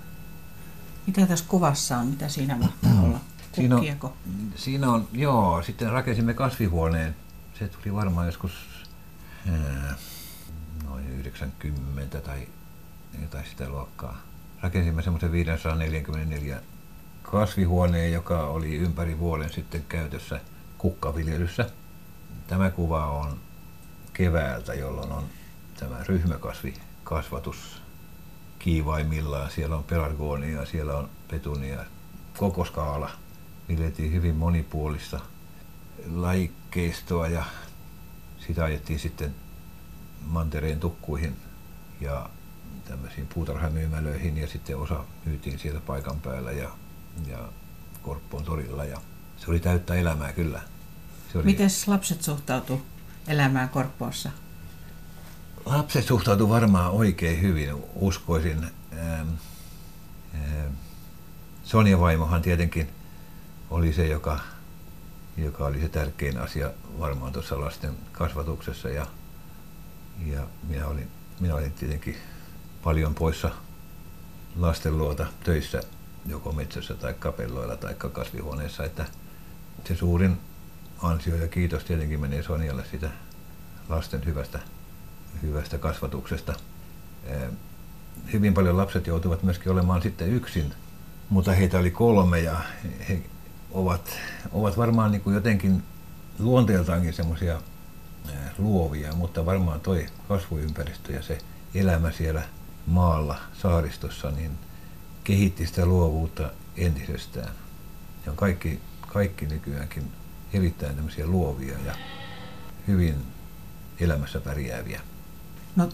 Mitä 1.07 1.25
tässä 1.27 1.45
kuvassa 1.47 1.97
on? 1.97 2.07
Mitä 2.07 2.27
siinä 2.27 2.57
mahtaa 2.57 3.01
olla? 3.05 3.19
Siinä 3.53 3.75
on, 3.75 4.13
siinä 4.55 4.91
on, 4.91 5.07
joo, 5.13 5.63
sitten 5.63 5.91
rakensimme 5.91 6.33
kasvihuoneen. 6.33 7.15
Se 7.59 7.67
tuli 7.67 7.95
varmaan 7.95 8.25
joskus 8.25 8.51
ää, 9.51 9.95
noin 10.83 11.09
90 11.09 12.21
tai 12.21 12.47
jotain 13.21 13.45
sitä 13.45 13.69
luokkaa. 13.69 14.21
Rakensimme 14.61 15.01
semmoisen 15.01 15.31
544 15.31 16.61
kasvihuoneen, 17.21 18.13
joka 18.13 18.47
oli 18.47 18.75
ympäri 18.75 19.19
vuoden 19.19 19.53
sitten 19.53 19.85
käytössä 19.89 20.39
kukkaviljelyssä. 20.77 21.69
Tämä 22.47 22.71
kuva 22.71 23.05
on 23.05 23.39
keväältä, 24.19 24.73
jolloin 24.73 25.11
on 25.11 25.23
tämä 25.79 26.03
ryhmäkasvikasvatus 26.03 27.81
kiivaimillaan. 28.59 29.51
Siellä 29.51 29.75
on 29.75 29.83
pelargonia, 29.83 30.65
siellä 30.65 30.97
on 30.97 31.09
petunia, 31.31 31.85
koko 32.37 32.65
skaala. 32.65 33.09
Viljeltiin 33.69 34.13
hyvin 34.13 34.35
monipuolista 34.35 35.19
laikkeistoa 36.11 37.27
ja 37.27 37.45
sitä 38.47 38.63
ajettiin 38.63 38.99
sitten 38.99 39.35
mantereen 40.25 40.79
tukkuihin 40.79 41.37
ja 42.01 42.29
tämmöisiin 42.87 43.27
puutarhamyymälöihin 43.27 44.37
ja 44.37 44.47
sitten 44.47 44.77
osa 44.77 45.03
myytiin 45.25 45.59
siellä 45.59 45.81
paikan 45.81 46.21
päällä 46.21 46.51
ja, 46.51 46.69
ja 47.27 47.37
Korppoon 48.01 48.43
torilla 48.43 48.85
ja 48.85 49.01
se 49.37 49.51
oli 49.51 49.59
täyttä 49.59 49.93
elämää 49.93 50.33
kyllä. 50.33 50.61
Miten 51.43 51.69
lapset 51.87 52.21
suhtautu 52.21 52.81
elämään 53.27 53.69
Korppoossa? 53.69 54.29
Lapset 55.65 56.05
suhtautu 56.05 56.49
varmaan 56.49 56.91
oikein 56.91 57.41
hyvin, 57.41 57.75
uskoisin. 57.95 58.63
Ähm, 58.93 59.27
ähm, 60.35 60.73
Sonja 61.63 61.99
vaimohan 61.99 62.41
tietenkin 62.41 62.89
oli 63.69 63.93
se, 63.93 64.07
joka, 64.07 64.39
joka 65.37 65.65
oli 65.65 65.81
se 65.81 65.89
tärkein 65.89 66.37
asia 66.37 66.71
varmaan 66.99 67.33
tuossa 67.33 67.59
lasten 67.59 67.93
kasvatuksessa 68.11 68.89
ja, 68.89 69.07
ja 70.25 70.47
minä, 70.67 70.87
olin, 70.87 71.11
minä 71.39 71.55
olin 71.55 71.71
tietenkin 71.71 72.17
paljon 72.83 73.15
poissa 73.15 73.51
lasten 74.55 74.97
luota 74.97 75.25
töissä 75.43 75.81
joko 76.25 76.51
metsässä 76.51 76.93
tai 76.93 77.13
kapelloilla 77.13 77.77
tai 77.77 77.93
kasvihuoneessa, 77.93 78.83
että 78.85 79.05
se 79.87 79.95
suurin 79.95 80.37
ansio 81.03 81.35
ja 81.35 81.47
kiitos 81.47 81.83
tietenkin 81.83 82.19
menee 82.19 82.43
Sonjalle 82.43 82.85
sitä 82.91 83.09
lasten 83.89 84.25
hyvästä, 84.25 84.59
hyvästä 85.41 85.77
kasvatuksesta. 85.77 86.53
Hyvin 88.33 88.53
paljon 88.53 88.77
lapset 88.77 89.07
joutuvat 89.07 89.43
myöskin 89.43 89.71
olemaan 89.71 90.01
sitten 90.01 90.29
yksin, 90.29 90.73
mutta 91.29 91.51
heitä 91.51 91.79
oli 91.79 91.91
kolme 91.91 92.39
ja 92.39 92.59
he 93.09 93.21
ovat, 93.71 94.17
ovat 94.51 94.77
varmaan 94.77 95.11
niin 95.11 95.21
kuin 95.21 95.33
jotenkin 95.33 95.83
luonteeltaankin 96.39 97.13
semmoisia 97.13 97.61
luovia, 98.57 99.13
mutta 99.13 99.45
varmaan 99.45 99.79
toi 99.79 100.05
kasvuympäristö 100.27 101.13
ja 101.13 101.21
se 101.21 101.37
elämä 101.75 102.11
siellä 102.11 102.43
maalla, 102.87 103.39
saaristossa, 103.53 104.31
niin 104.31 104.51
kehitti 105.23 105.67
sitä 105.67 105.85
luovuutta 105.85 106.51
entisestään. 106.77 107.51
Ja 108.25 108.31
kaikki, 108.35 108.79
kaikki 109.07 109.45
nykyäänkin 109.45 110.11
erittäin 110.53 110.95
tämmöisiä 110.95 111.27
luovia 111.27 111.75
ja 111.85 111.93
hyvin 112.87 113.15
elämässä 113.99 114.39
pärjääviä. 114.39 115.01
No, 115.75 115.89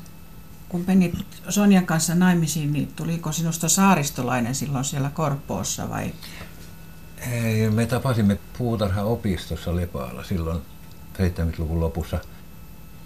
kun 0.70 0.84
menit 0.88 1.14
Sonjan 1.50 1.86
kanssa 1.86 2.16
naimisiin, 2.16 2.74
niin 2.74 2.94
tuliko 2.96 3.32
sinusta 3.32 3.70
saaristolainen 3.70 4.56
silloin 4.56 4.86
siellä 4.86 5.10
Korppoossa 5.10 5.90
vai? 5.90 6.14
Ei, 7.18 7.70
me 7.70 7.86
tapasimme 7.86 8.40
puutarhaopistossa 8.58 9.76
Lepaalla 9.76 10.24
silloin 10.24 10.62
70-luvun 11.14 11.80
lopussa, 11.80 12.20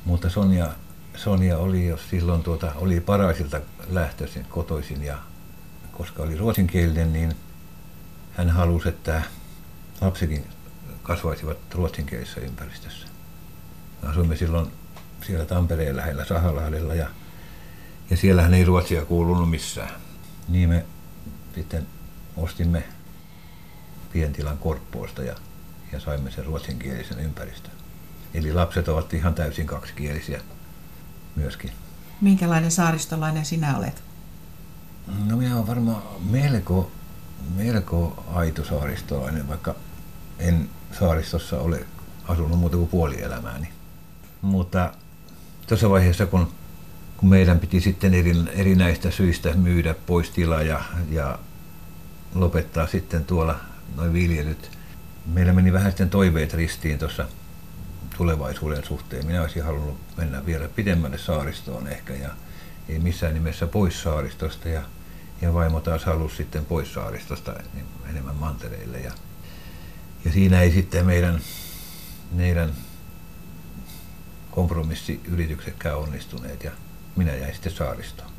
mutta 0.05 0.29
Sonja, 0.29 0.75
Sonja 1.15 1.57
oli 1.57 1.87
jo 1.87 1.97
silloin 2.09 2.43
tuota, 2.43 2.71
oli 2.75 2.99
paraisilta 2.99 3.61
lähtöisin 3.87 4.45
kotoisin 4.45 5.03
ja 5.03 5.17
koska 5.91 6.23
oli 6.23 6.35
ruotsinkielinen, 6.37 7.13
niin 7.13 7.35
hän 8.33 8.49
halusi, 8.49 8.89
että 8.89 9.21
lapsikin 10.01 10.45
kasvaisivat 11.09 11.57
ruotsinkielisessä 11.73 12.41
ympäristössä. 12.41 13.07
Me 14.01 14.09
asuimme 14.09 14.35
silloin 14.35 14.71
siellä 15.25 15.45
Tampereen 15.45 15.95
lähellä 15.95 16.25
Sahalahdella 16.25 16.95
ja, 16.95 17.07
ja 18.09 18.17
siellähän 18.17 18.53
ei 18.53 18.65
ruotsia 18.65 19.05
kuulunut 19.05 19.49
missään. 19.49 20.01
Niin 20.47 20.69
me 20.69 20.85
sitten 21.55 21.87
ostimme 22.37 22.83
pientilan 24.13 24.57
korppoosta 24.57 25.23
ja, 25.23 25.35
ja 25.91 25.99
saimme 25.99 26.31
sen 26.31 26.45
ruotsinkielisen 26.45 27.19
ympäristön. 27.19 27.73
Eli 28.33 28.53
lapset 28.53 28.87
ovat 28.87 29.13
ihan 29.13 29.33
täysin 29.33 29.67
kaksikielisiä 29.67 30.41
myöskin. 31.35 31.71
Minkälainen 32.21 32.71
saaristolainen 32.71 33.45
sinä 33.45 33.77
olet? 33.77 34.03
No 35.25 35.37
minä 35.37 35.55
olen 35.55 35.67
varmaan 35.67 36.03
melko, 36.29 36.91
melko 37.55 38.23
aito 38.33 38.63
saaristolainen, 38.63 39.47
vaikka 39.47 39.75
en 40.39 40.69
saaristossa 40.91 41.59
ole 41.59 41.85
asunut 42.27 42.59
muuta 42.59 42.77
kuin 42.77 42.89
puoli 42.89 43.21
elämääni. 43.21 43.69
Mutta 44.41 44.93
tuossa 45.67 45.89
vaiheessa, 45.89 46.25
kun, 46.25 46.51
kun 47.17 47.29
meidän 47.29 47.59
piti 47.59 47.81
sitten 47.81 48.13
eri, 48.13 48.35
erinäistä 48.53 49.11
syistä 49.11 49.53
myydä 49.53 49.95
pois 50.05 50.29
tila 50.29 50.61
ja, 50.61 50.81
ja 51.09 51.39
lopettaa 52.35 52.87
sitten 52.87 53.25
tuolla 53.25 53.59
noin 53.95 54.13
viljelyt, 54.13 54.71
meillä 55.25 55.53
meni 55.53 55.73
vähän 55.73 55.91
sitten 55.91 56.09
toiveet 56.09 56.53
ristiin 56.53 56.99
tuossa 56.99 57.25
tulevaisuuden 58.17 58.85
suhteen. 58.85 59.25
Minä 59.25 59.41
olisin 59.41 59.63
halunnut 59.63 59.97
mennä 60.17 60.45
vielä 60.45 60.67
pidemmälle 60.67 61.17
saaristoon 61.17 61.87
ehkä 61.87 62.13
ja 62.13 62.29
ei 62.89 62.99
missään 62.99 63.33
nimessä 63.33 63.67
pois 63.67 64.01
saaristosta 64.01 64.69
ja, 64.69 64.81
ja 65.41 65.53
vaimo 65.53 65.79
taas 65.79 66.05
halusi 66.05 66.35
sitten 66.35 66.65
pois 66.65 66.93
saaristosta 66.93 67.53
niin 67.73 67.85
enemmän 68.09 68.35
mantereille 68.35 68.99
ja 68.99 69.11
ja 70.25 70.31
siinä 70.31 70.61
ei 70.61 70.71
sitten 70.71 71.05
meidän, 71.05 71.41
meidän 72.31 72.71
kompromissiyrityksetkään 74.51 75.97
onnistuneet 75.97 76.63
ja 76.63 76.71
minä 77.15 77.35
jäin 77.35 77.53
sitten 77.53 77.71
saaristoon. 77.71 78.29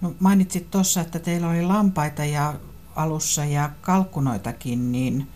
No 0.00 0.14
mainitsit 0.20 0.70
tuossa, 0.70 1.00
että 1.00 1.18
teillä 1.18 1.48
oli 1.48 1.62
lampaita 1.62 2.24
ja 2.24 2.54
alussa 2.96 3.44
ja 3.44 3.70
kalkkunoitakin, 3.80 4.92
niin 4.92 5.28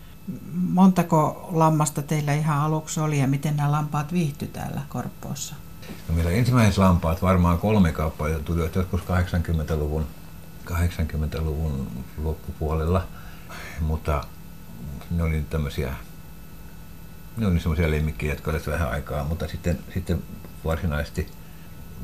montako 0.53 1.49
lammasta 1.51 2.01
teillä 2.01 2.33
ihan 2.33 2.57
aluksi 2.57 2.99
oli 2.99 3.19
ja 3.19 3.27
miten 3.27 3.57
nämä 3.57 3.71
lampaat 3.71 4.13
viihtyi 4.13 4.47
täällä 4.47 4.81
Korppoossa? 4.89 5.55
No 6.07 6.15
meillä 6.15 6.31
ensimmäiset 6.31 6.77
lampaat, 6.77 7.21
varmaan 7.21 7.57
kolme 7.57 7.91
kappaletta 7.91 8.43
tulivat 8.43 8.75
joskus 8.75 9.01
80-luvun, 9.01 10.05
80-luvun 10.65 11.87
loppupuolella, 12.23 13.03
mutta 13.81 14.23
ne 15.17 15.23
oli 15.23 15.45
tämmöisiä, 15.49 15.95
ne 17.37 17.47
oli 17.47 17.59
semmoisia 17.59 17.91
lemmikkejä, 17.91 18.31
jotka 18.31 18.51
olivat 18.51 18.67
vähän 18.67 18.89
aikaa, 18.89 19.23
mutta 19.23 19.47
sitten, 19.47 19.79
sitten 19.93 20.23
varsinaisesti, 20.65 21.27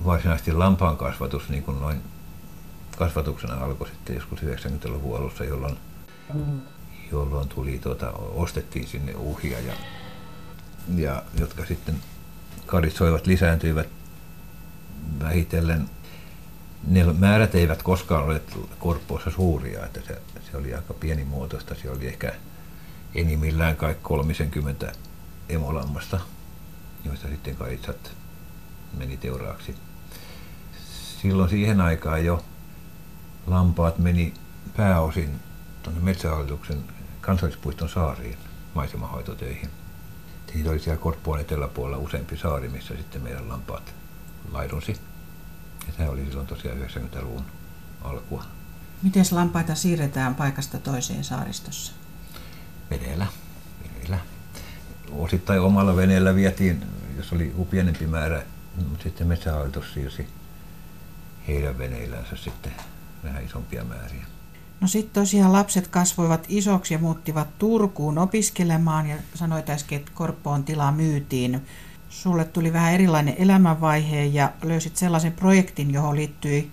varsinaisesti 0.06 0.54
lampaan 0.54 0.98
kasvatus 0.98 1.50
niin 1.50 1.64
kuin 1.64 1.80
noin 1.80 2.02
kasvatuksena 2.98 3.66
alkoi 3.66 3.88
sitten 3.88 4.16
joskus 4.16 4.40
90-luvun 4.40 5.18
alussa, 5.18 5.44
jolloin, 5.44 5.78
mm. 6.34 6.62
jolloin 7.12 7.50
tuli, 7.50 7.80
tuota, 7.80 8.12
ostettiin 8.12 8.88
sinne 8.88 9.16
uhia 9.16 9.60
ja, 9.60 9.74
ja 10.96 11.24
jotka 11.40 11.66
sitten 11.66 11.96
karitsoivat 12.66 13.28
lisääntyivät 13.28 13.88
vähitellen. 15.20 15.90
Ne 16.88 17.06
määrät 17.14 17.56
eivät 17.56 17.84
koskaan 17.84 18.26
ole 18.26 18.42
korppoossa 18.80 19.32
suuria, 19.32 19.86
että 19.86 20.02
se, 20.08 20.22
se 20.52 20.58
oli 20.58 20.74
aika 20.74 20.94
pienimuotoista. 20.94 21.76
Se 21.76 21.90
oli 21.92 22.08
ehkä 22.08 22.34
enimmillään 23.16 23.76
kai 23.76 23.96
30 24.02 24.92
emolammasta, 25.50 26.20
joista 27.06 27.28
sitten 27.28 27.56
karitsat 27.56 28.12
meni 28.98 29.18
teuraaksi. 29.18 29.76
Silloin 31.22 31.50
siihen 31.50 31.82
aikaan 31.82 32.26
jo 32.26 32.46
lampaat 33.48 33.98
meni 33.98 34.34
pääosin 34.78 35.40
tuonne 35.84 36.02
Metsähallituksen 36.02 36.84
kansallispuiston 37.22 37.90
saariin 37.90 38.38
maisemahoitotöihin. 38.74 39.70
Siitä 40.54 40.70
oli 40.70 40.80
siellä 40.80 41.02
Korppuan 41.02 41.40
eteläpuolella 41.42 42.04
useampi 42.04 42.38
saari, 42.38 42.70
missä 42.70 42.96
sitten 42.96 43.22
meidän 43.22 43.50
lampaat 43.50 43.94
laidunsi. 44.52 44.92
Ja 45.88 45.94
tämä 45.98 46.10
oli 46.10 46.26
silloin 46.26 46.48
tosiaan 46.48 46.78
90-luvun 46.78 47.46
alkua. 48.02 48.44
Miten 49.02 49.26
lampaita 49.32 49.76
siirretään 49.76 50.36
paikasta 50.36 50.80
toiseen 50.80 51.24
saaristossa? 51.24 51.99
Veneellä. 52.90 53.28
veneellä. 53.84 54.20
Osittain 55.12 55.62
omalla 55.62 55.96
veneellä 55.96 56.36
vietiin, 56.36 56.84
jos 57.18 57.34
oli 57.34 57.54
pienempi 57.70 58.08
määrä, 58.08 58.44
mutta 58.90 59.04
sitten 59.04 59.28
metsähallitus 59.28 59.94
siirsi 59.94 60.28
heidän 61.48 61.78
veneillänsä 61.78 62.36
sitten 62.36 62.72
vähän 63.24 63.46
isompia 63.46 63.84
määriä. 63.84 64.26
No 64.82 64.88
sitten 64.88 65.22
tosiaan 65.22 65.54
lapset 65.54 65.88
kasvoivat 65.88 66.46
isoksi 66.48 66.94
ja 66.94 67.00
muuttivat 67.00 67.48
Turkuun 67.58 68.18
opiskelemaan 68.18 69.10
ja 69.10 69.16
sanoit 69.36 69.70
äsken, 69.70 70.00
että 70.00 70.12
Korppoon 70.14 70.64
tila 70.64 70.92
myytiin. 70.92 71.62
Sulle 72.10 72.46
tuli 72.46 72.74
vähän 72.74 72.94
erilainen 72.94 73.36
elämänvaihe 73.38 74.24
ja 74.24 74.52
löysit 74.64 74.98
sellaisen 74.98 75.32
projektin, 75.32 75.94
johon 75.94 76.16
liittyi 76.16 76.72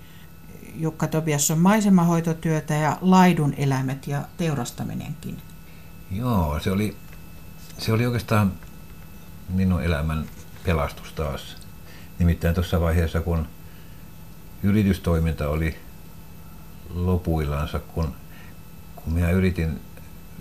Jukka 0.74 1.06
Tobiasson 1.06 1.58
maisemahoitotyötä 1.58 2.74
ja 2.74 2.98
laidun 3.00 3.54
eläimet 3.56 4.06
ja 4.06 4.22
teurastaminenkin. 4.36 5.38
Joo, 6.10 6.60
se 6.60 6.70
oli, 6.70 6.96
se 7.78 7.92
oli 7.92 8.06
oikeastaan 8.06 8.52
minun 9.48 9.82
elämän 9.82 10.26
pelastus 10.64 11.12
taas. 11.12 11.56
Nimittäin 12.18 12.54
tuossa 12.54 12.80
vaiheessa, 12.80 13.20
kun 13.20 13.48
yritystoiminta 14.62 15.48
oli 15.48 15.76
lopuillansa, 16.94 17.78
kun, 17.78 18.14
kun 18.96 19.12
minä 19.12 19.30
yritin 19.30 19.80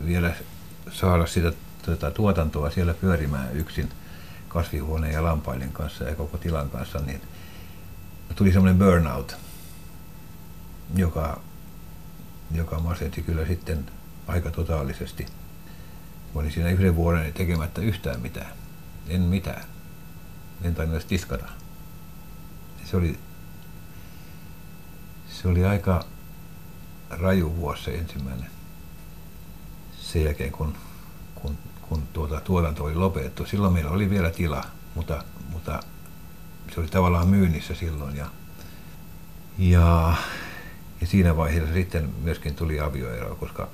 vielä 0.05 0.35
saada 0.91 1.25
sitä 1.25 1.53
tuota, 1.85 2.11
tuotantoa 2.11 2.69
siellä 2.69 2.93
pyörimään 2.93 3.57
yksin 3.57 3.89
kasvihuoneen 4.47 5.13
ja 5.13 5.23
lampaiden 5.23 5.71
kanssa 5.71 6.03
ja 6.03 6.15
koko 6.15 6.37
tilan 6.37 6.69
kanssa, 6.69 6.99
niin 6.99 7.21
tuli 8.35 8.51
semmoinen 8.51 8.79
burnout, 8.79 9.37
joka, 10.95 11.39
joka 12.51 12.79
masenti 12.79 13.21
kyllä 13.21 13.45
sitten 13.45 13.85
aika 14.27 14.51
totaalisesti. 14.51 15.25
Olin 16.35 16.51
siinä 16.51 16.69
yhden 16.69 16.95
vuoden 16.95 17.33
tekemättä 17.33 17.81
yhtään 17.81 18.21
mitään. 18.21 18.51
En 19.07 19.21
mitään. 19.21 19.63
En 20.61 20.75
tainnut 20.75 20.95
edes 20.95 21.05
tiskata. 21.05 21.45
Se 22.83 22.97
oli, 22.97 23.19
se 25.29 25.47
oli 25.47 25.65
aika 25.65 26.05
raju 27.09 27.55
vuosi 27.55 27.83
se 27.83 27.95
ensimmäinen. 27.95 28.49
Sen 29.99 30.23
jälkeen 30.23 30.51
kun, 30.51 30.77
kun, 31.35 31.57
kun 31.81 32.03
tuota, 32.13 32.41
tuotanto 32.41 32.83
oli 32.83 32.95
lopetettu. 32.95 33.45
Silloin 33.45 33.73
meillä 33.73 33.91
oli 33.91 34.09
vielä 34.09 34.29
tila, 34.29 34.63
mutta, 34.95 35.23
mutta 35.51 35.79
se 36.73 36.79
oli 36.79 36.87
tavallaan 36.87 37.27
myynnissä 37.27 37.75
silloin. 37.75 38.15
Ja, 38.15 38.25
ja, 39.57 40.13
ja 41.01 41.07
siinä 41.07 41.37
vaiheessa 41.37 41.73
sitten 41.73 42.13
myöskin 42.23 42.55
tuli 42.55 42.79
avioero, 42.79 43.35
koska 43.35 43.69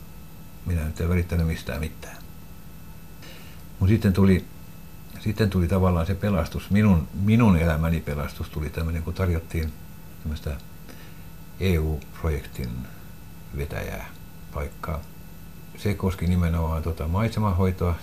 minä 0.65 0.83
nyt 0.83 1.01
en 1.01 1.09
välittänyt 1.09 1.47
mistään 1.47 1.79
mitään. 1.79 2.20
Mutta 3.81 3.91
sitten 3.93 4.13
tuli, 4.13 4.45
sitten 5.19 5.49
tuli 5.49 5.67
tavallaan 5.67 6.05
se 6.05 6.15
pelastus, 6.15 6.69
minun, 6.69 7.07
minun 7.13 7.57
elämäni 7.57 8.01
pelastus 8.01 8.49
tuli 8.49 8.69
tämmöinen, 8.69 9.03
kun 9.03 9.13
tarjottiin 9.13 9.73
tämmöistä 10.23 10.57
EU-projektin 11.59 12.69
vetäjää 13.57 14.09
paikkaa. 14.53 14.99
Se 15.77 15.93
koski 15.93 16.27
nimenomaan 16.27 16.83
tuota 16.83 17.07
maisemahoitoa 17.07 17.95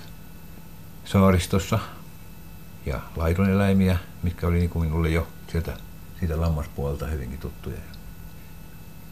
saaristossa 1.04 1.78
ja 2.86 3.00
laidoneläimiä, 3.16 3.98
mitkä 4.22 4.46
oli 4.46 4.58
niin 4.58 4.70
kuin 4.70 4.88
minulle 4.88 5.08
jo 5.08 5.26
sieltä 5.52 5.76
siitä 6.18 6.40
lammaspuolelta 6.40 7.06
hyvinkin 7.06 7.38
tuttuja. 7.38 7.78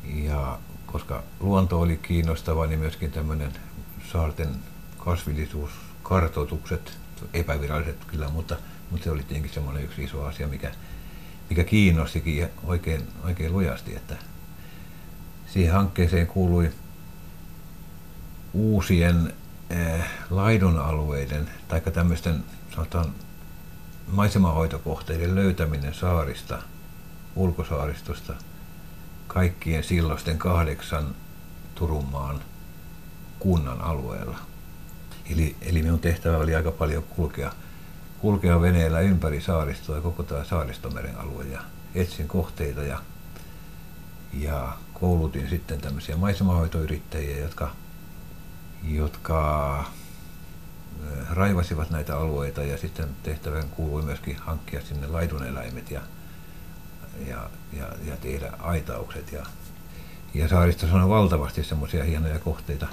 Ja 0.05 0.59
koska 0.87 1.23
luonto 1.41 1.81
oli 1.81 1.97
kiinnostava, 1.97 2.67
niin 2.67 2.79
myöskin 2.79 3.13
tämmöinen 3.13 3.53
saarten 4.13 4.49
kasvillisuuskartoitukset, 6.09 6.99
epäviralliset 7.35 8.05
kyllä, 8.05 8.29
mutta, 8.29 8.57
mutta 8.91 9.05
se 9.05 9.11
oli 9.11 9.23
tietenkin 9.23 9.55
semmoinen 9.55 9.85
yksi 9.85 10.05
iso 10.05 10.25
asia, 10.25 10.49
mikä, 10.49 10.73
mikä 11.51 11.65
kiinnostikin 11.65 12.49
oikein, 12.65 13.09
oikein 13.25 13.53
lujasti, 13.53 13.97
että 13.97 14.17
siihen 15.47 15.73
hankkeeseen 15.73 16.27
kuului 16.27 16.73
uusien 18.53 19.33
eh, 19.71 20.05
laidunalueiden 20.31 21.51
tai 21.69 21.81
tämmöisten 21.81 22.45
sanotaan 22.75 23.15
maisemahoitokohteiden 24.07 25.35
löytäminen 25.35 25.95
saarista, 25.95 26.63
ulkosaaristosta, 27.37 28.35
kaikkien 29.27 29.85
silloisten 29.85 30.39
kahdeksan 30.39 31.15
Turunmaan 31.75 32.41
kunnan 33.39 33.81
alueella. 33.81 34.56
Eli, 35.31 35.57
eli 35.61 35.83
minun 35.83 36.01
tehtävä 36.01 36.37
oli 36.37 36.55
aika 36.55 36.71
paljon 36.71 37.03
kulkea, 37.03 37.53
kulkea 38.19 38.61
veneellä 38.61 39.01
ympäri 39.01 39.41
saaristoa 39.41 39.97
ja 39.97 40.03
koko 40.03 40.23
tämä 40.23 40.45
saaristomeren 40.45 41.19
alue 41.19 41.45
ja 41.45 41.61
etsin 41.95 42.29
kohteita 42.29 42.83
ja, 42.83 42.99
ja 44.33 44.77
koulutin 44.95 45.49
sitten 45.49 45.81
tämmöisiä 45.81 46.17
maisemahoitoyrittäjiä, 46.17 47.39
jotka, 47.39 47.71
jotka 48.83 49.85
raivasivat 51.31 51.91
näitä 51.91 52.19
alueita 52.19 52.63
ja 52.63 52.79
sitten 52.79 53.09
tehtävän 53.23 53.69
kuului 53.69 54.03
myöskin 54.03 54.37
hankkia 54.37 54.81
sinne 54.81 55.07
laiduneläimet 55.07 55.91
ja, 55.91 56.01
ja, 57.29 57.51
ja, 57.73 57.89
ja 58.05 58.17
tehdä 58.17 58.53
aitaukset. 58.59 59.33
Ja, 59.33 59.47
ja 60.35 60.49
saaristossa 60.49 60.97
on 60.97 61.09
valtavasti 61.09 61.65
semmoisia 61.65 62.05
hienoja 62.05 62.39
kohteita. 62.39 62.87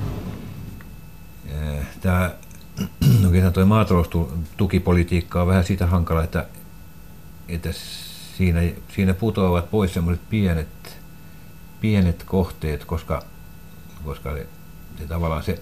Tämä 2.02 2.32
oikeastaan 3.26 3.54
tuo 3.54 3.66
maataloustukipolitiikka 3.66 5.42
on 5.42 5.48
vähän 5.48 5.64
sitä 5.64 5.88
hankala, 5.88 6.24
että, 6.24 6.46
että 7.48 7.70
siinä, 8.38 8.60
siinä 8.96 9.14
putoavat 9.14 9.72
pois 9.72 9.94
semmoiset 9.94 10.30
pienet 10.30 11.04
pienet 11.84 12.24
kohteet, 12.24 12.86
koska, 12.86 13.24
koska 14.04 14.34
se, 14.34 14.48
se 14.98 15.08
tavallaan 15.08 15.44
se 15.44 15.62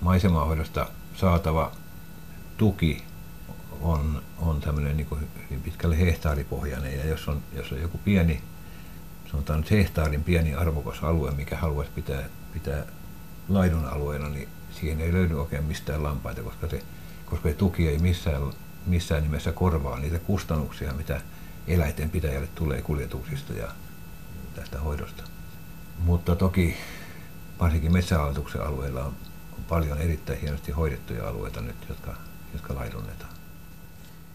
maisemahoidosta 0.00 0.86
saatava 1.14 1.72
tuki 2.56 3.04
on, 3.80 4.22
on 4.38 4.60
tämmöinen 4.60 4.96
niin 4.96 5.06
hyvin 5.44 5.62
pitkälle 5.62 5.98
hehtaaripohjainen. 5.98 6.98
Ja 6.98 7.06
jos 7.06 7.28
on, 7.28 7.42
jos 7.52 7.72
on 7.72 7.80
joku 7.80 7.98
pieni, 7.98 8.42
sanotaan 9.30 9.60
nyt 9.60 9.70
hehtaarin 9.70 10.24
pieni 10.24 10.54
arvokas 10.54 11.02
alue, 11.02 11.30
mikä 11.30 11.56
haluaisi 11.56 11.92
pitää, 11.94 12.22
pitää 12.52 12.84
laidun 13.48 13.84
alueena, 13.84 14.28
niin 14.28 14.48
siihen 14.76 15.00
ei 15.00 15.12
löydy 15.12 15.40
oikein 15.40 15.64
mistään 15.64 16.02
lampaita, 16.02 16.42
koska 16.42 16.68
se, 16.68 16.82
koska 17.26 17.48
se 17.48 17.54
tuki 17.54 17.88
ei 17.88 17.98
missään, 17.98 18.42
missään 18.86 19.22
nimessä 19.22 19.52
korvaa 19.52 19.98
niitä 19.98 20.18
kustannuksia, 20.18 20.92
mitä 20.92 21.20
eläinten 21.66 22.10
pitäjälle 22.10 22.48
tulee 22.54 22.82
kuljetuksista 22.82 23.52
ja 23.52 23.68
tästä 24.54 24.80
hoidosta. 24.80 25.22
Mutta 25.98 26.36
toki 26.36 26.76
varsinkin 27.60 27.92
metsähallituksen 27.92 28.62
alueella 28.62 29.04
on, 29.04 29.12
on 29.52 29.64
paljon 29.68 29.98
erittäin 29.98 30.40
hienosti 30.40 30.72
hoidettuja 30.72 31.28
alueita 31.28 31.60
nyt, 31.60 31.76
jotka, 31.88 32.16
jotka 32.52 32.74
laidunnetaan. 32.74 33.36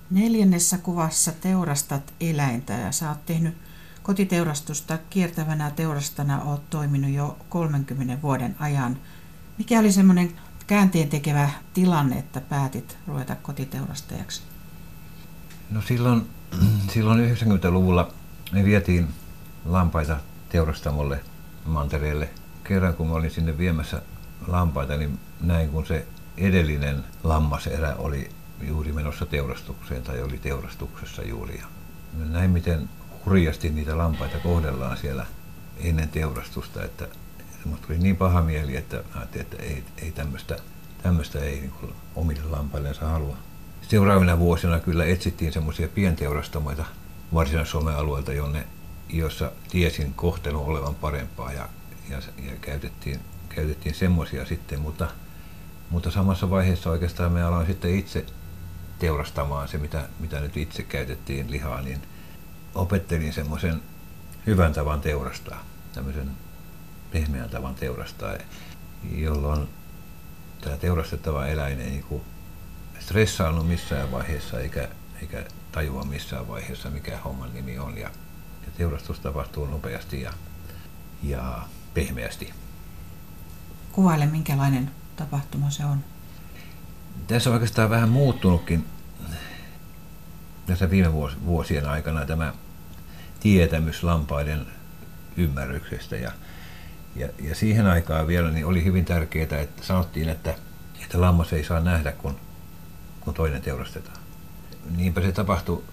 Neljännessä 0.10 0.78
kuvassa 0.78 1.32
teurastat 1.32 2.14
eläintä 2.20 2.74
ja 2.74 2.92
sä 2.92 3.10
oot 3.10 3.26
tehnyt 3.26 3.58
kotiteurastusta 4.04 4.98
kiertävänä 5.10 5.72
teurastana 5.72 6.42
oot 6.42 6.70
toiminut 6.70 7.12
jo 7.12 7.38
30 7.50 8.22
vuoden 8.22 8.56
ajan. 8.60 8.98
Mikä 9.62 9.80
oli 9.80 9.92
semmoinen 9.92 10.34
käänteen 10.68 11.10
tekevä 11.10 11.50
tilanne, 11.74 12.20
että 12.20 12.42
päätit 12.42 12.98
ruveta 13.08 13.36
kotiteurastajaksi? 13.36 14.42
No 15.72 15.82
silloin, 15.82 16.30
silloin 16.94 17.36
90-luvulla 17.36 18.14
me 18.52 18.64
vietiin 18.64 19.08
lampaita 19.66 20.18
teurastamolle 20.50 21.20
mantereelle. 21.66 22.30
Kerran 22.64 22.94
kun 22.94 23.08
mä 23.08 23.14
olin 23.14 23.32
sinne 23.32 23.58
viemässä 23.58 24.02
lampaita, 24.48 24.98
niin 24.98 25.20
näin 25.42 25.70
kun 25.70 25.86
se 25.86 26.08
edellinen 26.38 27.04
lammaserä 27.24 27.96
oli 27.96 28.30
juuri 28.62 28.94
menossa 28.94 29.26
teurastukseen 29.26 30.04
tai 30.04 30.22
oli 30.22 30.38
teurastuksessa 30.38 31.22
juuri. 31.24 31.58
Ja 31.60 31.66
näin 32.26 32.52
miten 32.52 32.90
hurjasti 33.26 33.70
niitä 33.70 33.98
lampaita 33.98 34.40
kohdellaan 34.40 34.98
siellä 34.98 35.26
ennen 35.78 36.10
teurastusta, 36.10 36.84
että 36.84 37.08
musta 37.66 37.88
tuli 37.88 37.98
niin 37.98 38.18
paha 38.18 38.42
mieli, 38.42 38.76
että 38.76 39.04
ajattelin, 39.16 39.46
että 39.46 39.64
ei, 39.64 39.84
ei 39.98 40.12
tämmöistä, 40.12 40.58
tämmöistä 41.04 41.40
ei 41.40 41.60
niin 41.60 41.94
omille 42.16 42.44
lampaillensa 42.44 43.08
halua. 43.10 43.38
Seuraavina 43.82 44.40
vuosina 44.40 44.80
kyllä 44.80 45.06
etsittiin 45.06 45.54
semmoisia 45.54 45.88
pienteurastamoita 45.88 46.86
Varsinais-Suomen 47.34 47.96
alueelta, 47.96 48.34
jonne, 48.34 48.68
jossa 49.10 49.52
tiesin 49.70 50.14
kohtelun 50.14 50.66
olevan 50.66 50.96
parempaa 50.96 51.54
ja, 51.54 51.70
ja, 52.10 52.18
ja 52.38 52.52
käytettiin, 52.62 53.20
käytettiin 53.50 53.96
semmoisia 53.96 54.46
sitten, 54.46 54.82
mutta, 54.82 55.08
mutta 55.90 56.12
samassa 56.12 56.50
vaiheessa 56.50 56.90
oikeastaan 56.90 57.32
me 57.32 57.44
aloin 57.44 57.68
sitten 57.68 57.96
itse 57.96 58.26
teurastamaan 59.00 59.68
se, 59.68 59.78
mitä, 59.78 60.04
mitä 60.20 60.40
nyt 60.40 60.58
itse 60.58 60.84
käytettiin 60.84 61.52
lihaa, 61.52 61.82
niin 61.82 62.02
opettelin 62.76 63.34
semmoisen 63.34 63.82
hyvän 64.48 64.74
tavan 64.74 65.02
teurastaa, 65.02 65.64
tämmöisen 65.94 66.32
pehmeän 67.12 67.50
tavan 67.50 67.76
teurastaa, 67.76 68.34
jolloin 69.16 69.68
tämä 70.62 70.78
teurastettava 70.78 71.48
eläin 71.48 71.82
ei 71.82 71.90
niin 71.90 72.22
stressaannut 73.00 73.68
missään 73.68 74.12
vaiheessa 74.12 74.60
eikä, 74.60 74.88
eikä 75.22 75.44
tajua 75.72 76.04
missään 76.04 76.48
vaiheessa, 76.48 76.90
mikä 76.90 77.18
homman 77.18 77.54
nimi 77.54 77.80
on. 77.80 77.98
Ja, 77.98 78.10
ja 78.66 78.72
teurastus 78.78 79.20
tapahtuu 79.20 79.66
nopeasti 79.66 80.22
ja, 80.22 80.34
ja 81.24 81.62
pehmeästi. 81.94 82.54
Kuvaile, 83.92 84.26
minkälainen 84.26 84.92
tapahtuma 85.16 85.70
se 85.70 85.86
on. 85.86 86.04
Tässä 87.28 87.50
on 87.50 87.54
oikeastaan 87.54 87.90
vähän 87.90 88.10
muuttunutkin 88.10 88.86
tässä 90.66 90.90
viime 90.90 91.14
vuosien 91.46 91.90
aikana 91.90 92.26
tämä 92.26 92.54
tietämys 93.40 94.04
lampaiden 94.04 94.66
ymmärryksestä. 95.38 96.16
Ja, 96.16 96.32
ja, 97.16 97.28
ja 97.40 97.56
siihen 97.56 97.86
aikaan 97.86 98.28
vielä 98.28 98.52
niin 98.52 98.66
oli 98.66 98.84
hyvin 98.84 99.06
tärkeää, 99.06 99.60
että 99.62 99.84
sanottiin, 99.84 100.30
että, 100.30 100.56
että 101.04 101.22
lammas 101.22 101.54
ei 101.54 101.64
saa 101.64 101.80
nähdä, 101.80 102.12
kun, 102.12 102.36
kun 103.22 103.34
toinen 103.34 103.62
teurastetaan. 103.62 104.18
Niinpä 104.96 105.22
se 105.22 105.32
tapahtui 105.32 105.84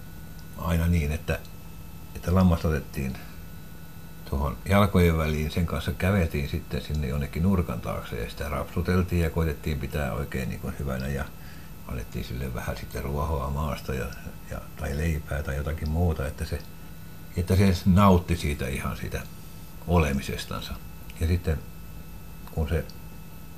aina 0.57 0.87
niin, 0.87 1.11
että, 1.11 1.39
että 2.15 2.35
lammas 2.35 2.65
otettiin 2.65 3.17
tuohon 4.29 4.57
jalkojen 4.65 5.17
väliin, 5.17 5.51
sen 5.51 5.65
kanssa 5.65 5.91
käveltiin 5.91 6.49
sitten 6.49 6.81
sinne 6.81 7.07
jonnekin 7.07 7.43
nurkan 7.43 7.81
taakse 7.81 8.23
ja 8.23 8.29
sitä 8.29 8.49
rapsuteltiin 8.49 9.21
ja 9.21 9.29
koitettiin 9.29 9.79
pitää 9.79 10.13
oikein 10.13 10.49
niin 10.49 10.61
kuin 10.61 10.73
hyvänä 10.79 11.07
ja 11.07 11.25
alettiin 11.87 12.25
sille 12.25 12.53
vähän 12.53 12.77
sitten 12.77 13.03
ruohoa 13.03 13.49
maasta 13.49 13.93
ja, 13.93 14.05
ja, 14.51 14.61
tai 14.77 14.97
leipää 14.97 15.43
tai 15.43 15.55
jotakin 15.55 15.89
muuta, 15.89 16.27
että 16.27 16.45
se, 16.45 16.59
että 17.37 17.55
se 17.55 17.73
nautti 17.85 18.37
siitä 18.37 18.67
ihan 18.67 18.97
siitä 18.97 19.21
olemisestansa. 19.87 20.73
Ja 21.19 21.27
sitten 21.27 21.59
kun 22.51 22.69
se 22.69 22.85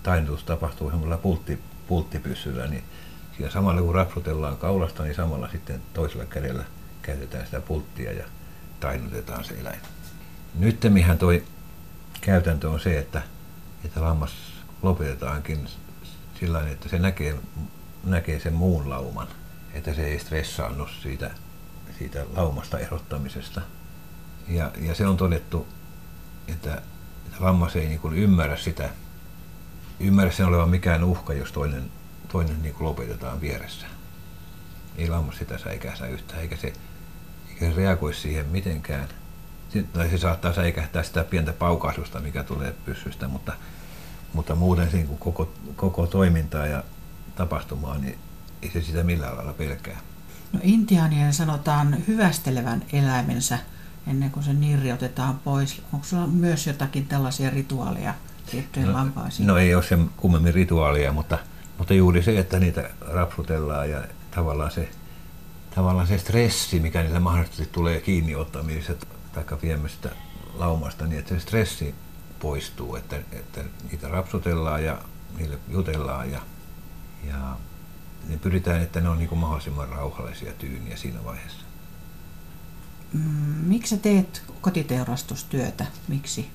tainnutus 0.03 0.43
tapahtuu 0.43 0.89
semmoisella 0.89 1.17
pultti, 1.17 1.59
pulttipyssyllä, 1.87 2.67
niin 2.67 2.83
siinä 3.37 3.51
samalla 3.51 3.81
kun 3.81 3.95
rapsutellaan 3.95 4.57
kaulasta, 4.57 5.03
niin 5.03 5.15
samalla 5.15 5.49
sitten 5.51 5.81
toisella 5.93 6.25
kädellä 6.25 6.63
käytetään 7.01 7.45
sitä 7.45 7.61
pulttia 7.61 8.11
ja 8.11 8.25
tainnutetaan 8.79 9.43
se 9.43 9.53
eläin. 9.53 9.79
Nyttemmihän 10.55 11.17
toi 11.17 11.43
käytäntö 12.21 12.69
on 12.69 12.79
se, 12.79 12.99
että, 12.99 13.21
että 13.85 14.01
lammas 14.01 14.31
lopetetaankin 14.81 15.67
sillä 16.39 16.69
että 16.69 16.89
se 16.89 16.99
näkee, 16.99 17.35
näkee 18.03 18.39
sen 18.39 18.53
muun 18.53 18.89
lauman, 18.89 19.27
että 19.73 19.93
se 19.93 20.05
ei 20.05 20.19
stressaannu 20.19 20.87
siitä, 21.01 21.31
siitä 21.97 22.25
laumasta 22.35 22.79
erottamisesta. 22.79 23.61
Ja, 24.47 24.71
ja 24.81 24.95
se 24.95 25.07
on 25.07 25.17
todettu, 25.17 25.67
että 26.47 26.81
lammas 27.41 27.75
ei 27.75 27.87
niin 27.87 28.13
ymmärrä 28.13 28.57
sitä, 28.57 28.89
ymmärrä 29.99 30.31
sen 30.31 30.45
olevan 30.45 30.69
mikään 30.69 31.03
uhka, 31.03 31.33
jos 31.33 31.51
toinen, 31.51 31.91
toinen 32.27 32.61
niin 32.61 32.75
lopetetaan 32.79 33.41
vieressä. 33.41 33.85
Ei 34.97 35.09
lammas 35.09 35.37
sitä 35.37 35.57
säikähdä 35.57 36.07
yhtään, 36.07 36.41
eikä 36.41 36.55
se, 36.55 36.73
eikä 37.49 37.65
se 37.65 37.73
reagoi 37.75 38.13
siihen 38.13 38.45
mitenkään– 38.45 39.07
tai 39.93 40.09
se 40.09 40.17
saattaa 40.17 40.53
säikähtää 40.53 41.03
sitä 41.03 41.23
pientä 41.23 41.53
paukaisusta, 41.53 42.19
mikä 42.19 42.43
tulee 42.43 42.75
pyssystä, 42.85 43.27
mutta, 43.27 43.53
mutta 44.33 44.55
muuten 44.55 44.89
niin 44.93 45.07
kuin 45.07 45.17
koko, 45.17 45.53
koko 45.75 46.07
toimintaa 46.07 46.67
ja 46.67 46.83
tapahtumaa, 47.35 47.97
niin 47.97 48.17
ei 48.61 48.71
se 48.71 48.81
sitä 48.81 49.03
millään 49.03 49.37
lailla 49.37 49.53
pelkää. 49.53 49.99
No 50.53 50.59
intiaanien 50.63 51.33
sanotaan 51.33 51.97
hyvästelevän 52.07 52.83
eläimensä 52.93 53.59
ennen 54.07 54.31
kuin 54.31 54.43
se 54.43 54.53
nirri 54.53 54.91
otetaan 54.91 55.39
pois. 55.39 55.81
Onko 55.93 56.05
sulla 56.05 56.27
myös 56.27 56.67
jotakin 56.67 57.05
tällaisia 57.05 57.49
rituaaleja 57.49 58.13
liittyen 58.53 58.87
no, 58.87 58.93
lampaisiin? 58.93 59.47
No 59.47 59.57
ei 59.57 59.75
ole 59.75 59.83
sen 59.83 60.09
kummemmin 60.17 60.53
rituaalia, 60.53 61.11
mutta, 61.11 61.37
mutta 61.77 61.93
juuri 61.93 62.23
se, 62.23 62.39
että 62.39 62.59
niitä 62.59 62.89
rapsutellaan 63.01 63.89
ja 63.89 64.03
tavallaan 64.31 64.71
se, 64.71 64.89
tavallaan 65.75 66.07
se 66.07 66.17
stressi, 66.17 66.79
mikä 66.79 67.03
niillä 67.03 67.19
mahdollisesti 67.19 67.69
tulee 67.71 68.01
kiinni 68.01 68.35
ottamisesta, 68.35 69.05
tai 69.33 69.43
viemästä 69.61 70.09
laumasta 70.53 71.07
niin, 71.07 71.19
että 71.19 71.33
se 71.33 71.39
stressi 71.39 71.95
poistuu, 72.39 72.95
että, 72.95 73.15
että 73.31 73.61
niitä 73.91 74.07
rapsutellaan 74.07 74.83
ja 74.83 74.97
niille 75.37 75.59
jutellaan 75.69 76.31
ja, 76.31 76.39
ja 77.27 77.57
niin 78.27 78.39
pyritään, 78.39 78.81
että 78.81 79.01
ne 79.01 79.09
on 79.09 79.17
niin 79.17 79.29
kuin 79.29 79.39
mahdollisimman 79.39 79.89
rauhallisia 79.89 80.53
tyyniä 80.53 80.97
siinä 80.97 81.23
vaiheessa. 81.25 81.70
Mm, 83.13 83.19
miksi 83.67 83.97
teet 83.97 84.43
kotiteurastustyötä? 84.61 85.85
Miksi? 86.07 86.49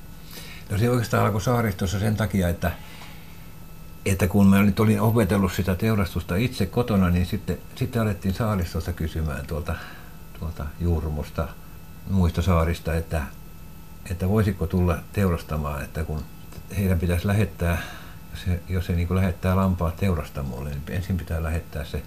No 0.71 0.79
se 0.79 0.91
oikeastaan 0.91 1.27
alkoi 1.27 1.41
saaristossa 1.41 1.99
sen 1.99 2.17
takia, 2.17 2.49
että, 2.49 2.73
että 4.07 4.29
kun 4.29 4.47
mä 4.47 4.63
nyt 4.63 4.81
olin 4.81 5.01
opetellut 5.01 5.53
sitä 5.53 5.75
teurastusta 5.75 6.37
itse 6.37 6.67
kotona, 6.67 7.11
niin 7.11 7.27
sitten, 7.27 7.59
sitten 7.75 8.03
alettiin 8.03 8.35
saaristosta 8.35 8.93
kysymään 8.93 9.47
tuolta, 9.47 9.75
tuolta 10.39 10.67
juurmusta 10.81 11.49
muista 12.11 12.43
saarista, 12.43 12.95
että, 12.95 13.23
että 14.11 14.29
voisiko 14.29 14.67
tulla 14.67 14.99
teurastamaan, 15.13 15.85
että 15.85 16.05
kun 16.05 16.25
heidän 16.79 16.99
pitäisi 16.99 17.27
lähettää, 17.27 17.83
jos 18.31 18.47
he, 18.47 18.61
jos 18.69 18.89
he 18.89 18.95
niin 18.95 19.15
lähettää 19.15 19.57
lampaat 19.57 19.97
teurastamolle, 19.97 20.71
niin 20.71 20.83
ensin 20.89 21.17
pitää 21.17 21.43
lähettää 21.43 21.85
se 21.85 22.03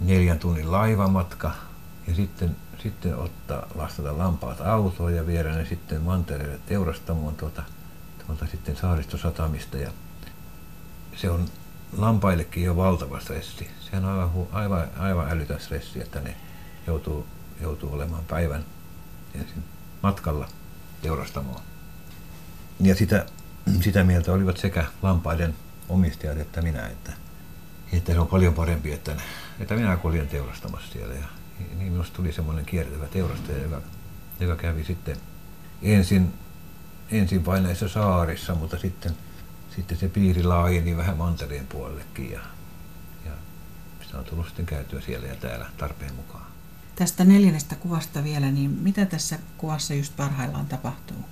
neljän 0.00 0.38
tunnin 0.38 0.72
laivamatka 0.72 1.50
ja 2.08 2.14
sitten, 2.14 2.56
sitten 2.82 3.16
ottaa, 3.16 3.66
lastata 3.74 4.18
lampaat 4.18 4.60
autoon 4.60 5.14
ja 5.14 5.26
viedä 5.26 5.52
ne 5.52 5.64
sitten 5.64 6.02
mantereelle 6.02 6.60
teurastamoon 6.66 7.36
tuolta, 7.36 7.62
tuolta 8.26 8.46
sitten 8.46 8.76
saaristosatamista. 8.76 9.76
Ja 9.76 9.90
se 11.16 11.30
on 11.30 11.48
lampaillekin 11.96 12.64
jo 12.64 12.76
valtava 12.76 13.20
stressi. 13.20 13.70
Se 13.80 13.96
on 13.96 14.04
aivan, 14.04 14.30
aivan, 14.52 14.88
aivan 14.98 15.30
älytön 15.30 15.60
stressi, 15.60 16.02
että 16.02 16.20
ne 16.20 16.36
joutuu, 16.86 17.26
joutuu 17.60 17.94
olemaan 17.94 18.24
päivän 18.24 18.64
ensin 19.34 19.64
matkalla 20.02 20.48
teurastamoon. 21.02 21.62
Ja 22.80 22.94
sitä, 22.94 23.26
sitä 23.80 24.04
mieltä 24.04 24.32
olivat 24.32 24.56
sekä 24.56 24.84
lampaiden 25.02 25.54
omistajat 25.88 26.38
että 26.38 26.62
minä, 26.62 26.86
että, 26.86 27.12
että 27.92 28.12
se 28.12 28.20
on 28.20 28.26
paljon 28.26 28.54
parempi, 28.54 28.92
että, 28.92 29.16
että 29.60 29.74
minä 29.74 29.98
olin 30.04 30.28
teurastamassa 30.28 30.92
siellä. 30.92 31.14
Ja 31.14 31.41
niin 31.78 31.92
minusta 31.92 32.16
tuli 32.16 32.32
semmoinen 32.32 32.64
kiertävä 32.64 33.06
teurastaja, 33.06 33.62
joka, 33.62 33.80
joka 34.40 34.56
kävi 34.56 34.84
sitten 34.84 35.16
ensin, 35.82 36.32
ensin 37.10 37.46
vain 37.46 37.62
näissä 37.62 37.88
saarissa, 37.88 38.54
mutta 38.54 38.78
sitten, 38.78 39.12
sitten 39.76 39.98
se 39.98 40.08
piiri 40.08 40.42
laajeni 40.42 40.96
vähän 40.96 41.16
mantereen 41.16 41.66
puolellekin 41.66 42.30
ja, 42.32 42.40
ja 43.24 43.32
sitä 44.02 44.18
on 44.18 44.24
tullut 44.24 44.46
sitten 44.46 44.66
käytyä 44.66 45.00
siellä 45.00 45.26
ja 45.26 45.36
täällä 45.36 45.66
tarpeen 45.76 46.14
mukaan. 46.14 46.46
Tästä 46.96 47.24
neljännestä 47.24 47.74
kuvasta 47.74 48.24
vielä, 48.24 48.50
niin 48.50 48.70
mitä 48.70 49.06
tässä 49.06 49.38
kuvassa 49.58 49.94
just 49.94 50.16
parhaillaan 50.16 50.66
tapahtuu? 50.66 51.24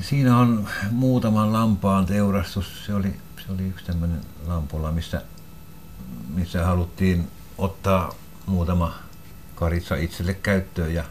Siinä 0.00 0.38
on 0.38 0.68
muutaman 0.90 1.52
lampaan 1.52 2.06
teurastus. 2.06 2.86
Se 2.86 2.94
oli, 2.94 3.16
se 3.46 3.52
oli 3.52 3.62
yksi 3.62 3.84
tämmöinen 3.84 4.20
lampola, 4.46 4.92
missä, 4.92 5.22
missä 6.34 6.66
haluttiin 6.66 7.28
ottaa 7.58 8.14
muutama 8.46 8.94
karitsa 9.54 9.96
itselle 9.96 10.34
käyttöön 10.34 10.94
ja, 10.94 11.04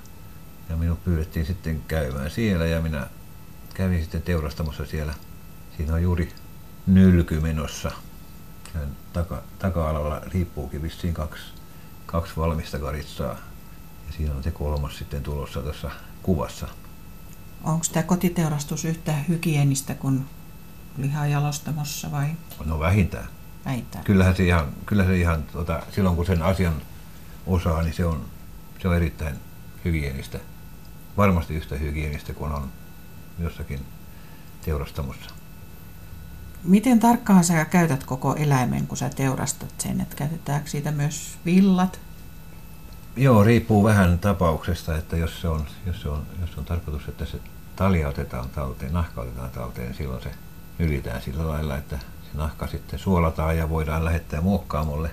ja 0.70 0.76
minut 0.76 1.04
pyydettiin 1.04 1.46
sitten 1.46 1.82
käymään 1.88 2.32
siellä 2.32 2.66
ja 2.66 2.82
minä 2.82 3.08
kävin 3.74 4.02
sitten 4.02 4.22
teurastamassa 4.22 4.86
siellä. 4.86 5.14
Siinä 5.78 5.94
on 5.94 6.04
juuri 6.04 6.34
nylky 6.88 7.40
menossa. 7.40 7.92
Sen 8.74 8.90
taka, 9.14 9.44
taka-alalla 9.60 10.22
riippuukin 10.34 10.82
vissiin 10.82 11.14
kaksi 11.14 11.44
kaksi 12.06 12.34
valmista 12.38 12.80
karitsaa. 12.80 13.36
Ja 14.08 14.14
siinä 14.18 14.36
on 14.36 14.44
se 14.44 14.52
kolmas 14.52 14.98
sitten 14.98 15.24
tulossa 15.24 15.62
tuossa 15.62 15.92
kuvassa. 16.24 16.68
Onko 17.64 17.86
tämä 17.94 18.04
kotiteurastus 18.04 18.86
yhtä 18.86 19.14
hygienistä 19.14 19.94
kuin 19.96 20.26
lihajalostamossa 20.98 22.12
vai? 22.12 22.28
No 22.66 22.80
vähintään. 22.80 23.28
vähintään. 23.66 24.04
Kyllähän 24.04 24.36
se 24.36 24.44
ihan, 24.44 24.68
kyllä 24.86 25.06
se 25.06 25.18
ihan 25.18 25.44
tota, 25.44 25.84
silloin 25.92 26.16
kun 26.16 26.26
sen 26.26 26.42
asian 26.42 26.82
osaa, 27.48 27.82
niin 27.82 27.94
se 27.94 28.06
on, 28.06 28.26
se 28.82 28.88
on 28.88 28.96
erittäin 28.96 29.36
hygienistä. 29.86 30.40
Varmasti 31.18 31.54
yhtä 31.54 31.76
hygienistä 31.76 32.34
kuin 32.34 32.52
on 32.52 32.70
jossakin 33.40 33.86
teurastamossa. 34.66 35.30
Miten 36.64 37.00
tarkkaan 37.00 37.44
sä 37.44 37.66
käytät 37.66 38.04
koko 38.04 38.36
eläimen, 38.36 38.88
kun 38.88 38.98
sä 38.98 39.10
teurastat 39.10 39.74
sen? 39.78 40.02
Että 40.02 40.16
käytetäänkö 40.16 40.70
siitä 40.70 40.92
myös 40.92 41.38
villat? 41.46 42.00
Joo, 43.16 43.44
riippuu 43.44 43.84
vähän 43.84 44.20
tapauksesta, 44.20 44.98
että 44.98 45.18
jos 45.18 45.42
se 45.42 45.48
on, 45.48 45.66
jos 45.86 46.02
se 46.02 46.10
on, 46.10 46.26
jos 46.42 46.58
on 46.58 46.66
tarkoitus, 46.66 47.08
että 47.08 47.26
se 47.26 47.40
talia 47.76 48.08
otetaan 48.08 48.50
talteen, 48.50 48.94
nahka 48.94 49.22
otetaan 49.22 49.50
talteen, 49.50 49.88
niin 49.88 49.98
silloin 49.98 50.24
se 50.24 50.32
ylitään 50.80 51.22
sillä 51.22 51.48
lailla, 51.48 51.78
että 51.78 51.98
se 51.98 52.38
nahka 52.38 52.68
sitten 52.68 53.00
suolataan 53.00 53.58
ja 53.58 53.70
voidaan 53.70 54.06
lähettää 54.06 54.42
muokkaamolle. 54.42 55.12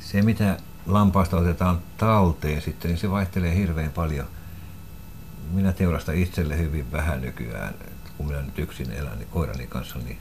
Se, 0.00 0.22
mitä 0.22 0.56
lampaasta 0.86 1.36
otetaan 1.36 1.80
talteen 1.96 2.62
sitten, 2.62 2.88
niin 2.88 2.98
se 2.98 3.10
vaihtelee 3.10 3.56
hirveän 3.56 3.92
paljon. 3.92 4.26
Minä 5.50 5.72
teurastan 5.72 6.14
itselle 6.14 6.58
hyvin 6.58 6.92
vähän 6.92 7.20
nykyään, 7.20 7.74
kun 8.16 8.26
minä 8.26 8.42
nyt 8.42 8.58
yksin 8.58 8.92
elän 8.92 9.18
niin 9.18 9.28
koirani 9.28 9.66
kanssa, 9.66 9.98
niin 9.98 10.18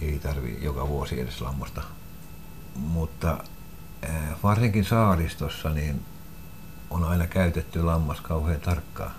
ei 0.00 0.18
tarvi 0.18 0.58
joka 0.62 0.88
vuosi 0.88 1.20
edes 1.20 1.40
lammasta. 1.40 1.82
Mutta 2.74 3.38
varsinkin 4.42 4.84
saaristossa 4.84 5.70
niin 5.70 6.04
on 6.90 7.04
aina 7.04 7.26
käytetty 7.26 7.82
lammas 7.82 8.20
kauhean 8.20 8.60
tarkkaan, 8.60 9.12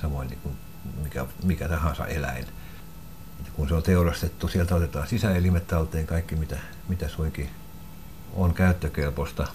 samoin 0.00 0.28
niin 0.28 0.40
kuin 0.42 0.56
mikä, 1.02 1.26
mikä 1.44 1.68
tahansa 1.68 2.06
eläin. 2.06 2.46
Kun 3.52 3.68
se 3.68 3.74
on 3.74 3.82
teurastettu, 3.82 4.48
sieltä 4.48 4.74
otetaan 4.74 5.06
sisäelimet 5.06 5.66
talteen, 5.66 6.06
kaikki 6.06 6.36
mitä, 6.36 6.58
mitä 6.88 7.08
suinkin 7.08 7.50
on 8.34 8.54
käyttökelpoista. 8.54 9.46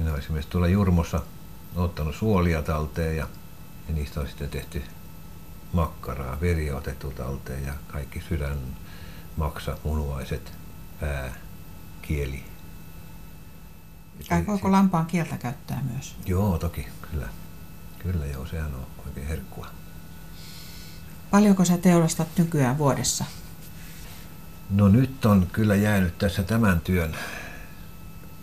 Minä 0.00 0.10
olen 0.10 0.22
esimerkiksi 0.22 0.50
tuolla 0.50 0.68
Jurmossa 0.68 1.20
ottanut 1.76 2.14
suolia 2.14 2.62
talteen 2.62 3.16
ja, 3.16 3.28
ja 3.88 3.94
niistä 3.94 4.20
on 4.20 4.28
sitten 4.28 4.50
tehty 4.50 4.82
makkaraa, 5.72 6.40
veri 6.40 6.72
otettu 6.72 7.10
talteen 7.10 7.64
ja 7.64 7.72
kaikki 7.88 8.20
sydän, 8.28 8.58
maksa, 9.36 9.78
munuaiset, 9.84 10.52
pää, 11.00 11.34
kieli. 12.02 12.44
voiko 14.46 14.72
lampaan 14.72 15.06
kieltä 15.06 15.38
käyttää 15.38 15.82
myös? 15.92 16.16
Joo, 16.26 16.58
toki, 16.58 16.86
kyllä. 17.10 17.28
Kyllä 17.98 18.26
joo, 18.26 18.46
sehän 18.46 18.74
on 18.74 18.86
oikein 19.06 19.26
herkkua. 19.26 19.66
Paljonko 21.30 21.64
sä 21.64 21.78
teurastat 21.78 22.28
nykyään 22.38 22.78
vuodessa? 22.78 23.24
No 24.70 24.88
nyt 24.88 25.24
on 25.26 25.46
kyllä 25.52 25.74
jäänyt 25.74 26.18
tässä 26.18 26.42
tämän 26.42 26.80
työn 26.80 27.16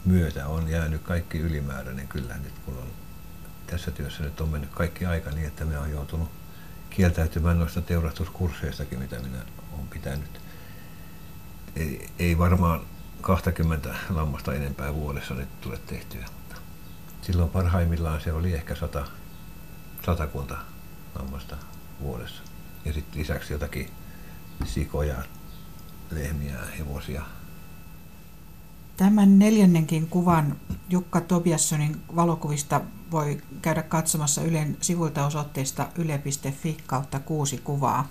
myötä 0.08 0.48
on 0.48 0.70
jäänyt 0.70 1.02
kaikki 1.02 1.38
ylimääräinen 1.38 2.08
kyllä 2.08 2.38
nyt 2.38 2.54
kun 2.66 2.78
on 2.78 2.88
tässä 3.68 3.92
työssä 3.92 4.24
nyt 4.24 4.42
on 4.42 4.50
mennyt 4.50 4.70
kaikki 4.70 5.06
aika 5.06 5.32
niin, 5.32 5.48
että 5.48 5.66
minä 5.66 5.80
olen 5.80 5.92
joutunut 5.92 6.30
kieltäytymään 6.90 7.60
noista 7.60 7.82
teurastuskursseistakin, 7.82 9.00
mitä 9.00 9.20
minä 9.20 9.38
olen 9.74 9.88
pitänyt. 9.88 10.42
Ei, 11.76 12.10
ei 12.20 12.38
varmaan 12.38 12.82
20 13.22 13.96
lammasta 14.10 14.54
enempää 14.54 14.94
vuodessa 14.94 15.34
nyt 15.34 15.62
tule 15.62 15.80
tehtyä, 15.88 16.26
mutta 16.38 16.56
silloin 17.22 17.50
parhaimmillaan 17.50 18.22
se 18.22 18.34
oli 18.34 18.54
ehkä 18.54 18.76
sata, 18.76 19.08
satakunta 20.06 20.58
lammasta 21.20 21.58
vuodessa 22.00 22.44
ja 22.86 22.94
sitten 22.94 23.20
lisäksi 23.20 23.54
jotakin 23.54 23.92
sikoja, 24.66 25.16
lehmiä, 26.12 26.58
hevosia. 26.78 27.22
Tämän 28.98 29.40
neljännenkin 29.40 30.08
kuvan 30.08 30.56
Jukka 30.90 31.22
Tobiassonin 31.22 32.02
valokuvista 32.16 32.82
voi 33.12 33.42
käydä 33.62 33.84
katsomassa 33.84 34.42
Ylen 34.42 34.78
sivuilta 34.82 35.26
osoitteesta 35.26 35.88
yle.fi 35.96 36.78
kautta 36.86 37.20
kuusi 37.20 37.58
kuvaa. 37.58 38.08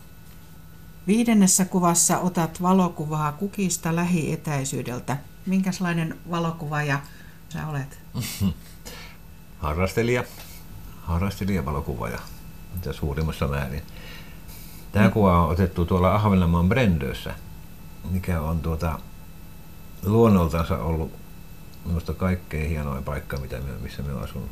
Viidennessä 1.07 1.65
kuvassa 1.65 2.19
otat 2.19 2.63
valokuvaa 2.63 3.33
kukista 3.33 3.97
lähietäisyydeltä. 3.97 5.17
Minkälainen 5.47 6.19
valokuvaaja 6.31 7.01
sä 7.49 7.67
olet? 7.67 7.99
Harrastelija. 9.59 10.25
Harrastelija 11.03 11.65
valokuvaaja. 11.65 12.19
Mitä 12.75 12.93
suurimmassa 12.93 13.49
määrin. 13.49 13.83
Tämä 14.93 15.11
kuva 15.11 15.43
on 15.43 15.51
otettu 15.51 15.85
tuolla 15.85 16.15
Ahvenanmaan 16.15 16.69
Brendössä, 16.69 17.35
mikä 18.11 18.41
on 18.41 18.61
tuota, 18.61 18.99
luonnoltansa 20.07 20.79
ollut 20.79 21.13
minusta 21.85 22.15
kaikkein 22.15 22.71
hienoin 22.71 23.05
paikka, 23.05 23.37
mitä 23.37 23.57
me, 23.57 23.71
missä 23.83 24.03
me 24.03 24.23
asunut. 24.23 24.51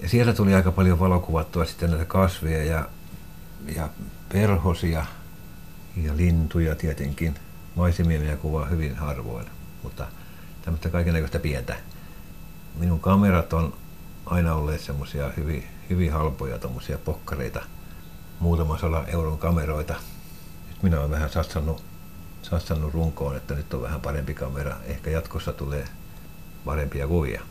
Ja 0.00 0.08
siellä 0.08 0.32
tuli 0.32 0.54
aika 0.54 0.72
paljon 0.72 0.98
valokuvattua 0.98 1.64
sitten 1.64 1.90
näitä 1.90 2.04
kasveja 2.04 2.64
ja, 2.64 2.88
ja 3.76 3.88
perhosia 4.32 5.06
ja 5.96 6.16
lintuja 6.16 6.74
tietenkin. 6.74 7.34
Maisemia 7.74 8.20
minä 8.20 8.36
kuvaan 8.36 8.70
hyvin 8.70 8.96
harvoin, 8.96 9.46
mutta 9.82 10.06
tämmöistä 10.62 10.88
kaikenlaista 10.88 11.38
pientä. 11.38 11.76
Minun 12.78 13.00
kamerat 13.00 13.52
on 13.52 13.74
aina 14.26 14.54
olleet 14.54 14.80
semmoisia 14.80 15.32
hyvin, 15.36 15.64
hyvin 15.90 16.12
halpoja 16.12 16.58
tuommoisia 16.58 16.98
pokkareita– 16.98 17.62
muutaman 18.42 18.78
sadan 18.78 19.08
euron 19.08 19.38
kameroita. 19.38 19.94
Nyt 20.68 20.82
minä 20.82 20.98
olen 20.98 21.10
vähän 21.10 21.30
satsannut, 21.30 21.84
satsannut 22.42 22.94
runkoon, 22.94 23.36
että 23.36 23.54
nyt 23.54 23.74
on 23.74 23.82
vähän 23.82 24.00
parempi 24.00 24.34
kamera. 24.34 24.76
Ehkä 24.84 25.10
jatkossa 25.10 25.52
tulee 25.52 25.84
parempia 26.64 27.08
kuvia. 27.08 27.42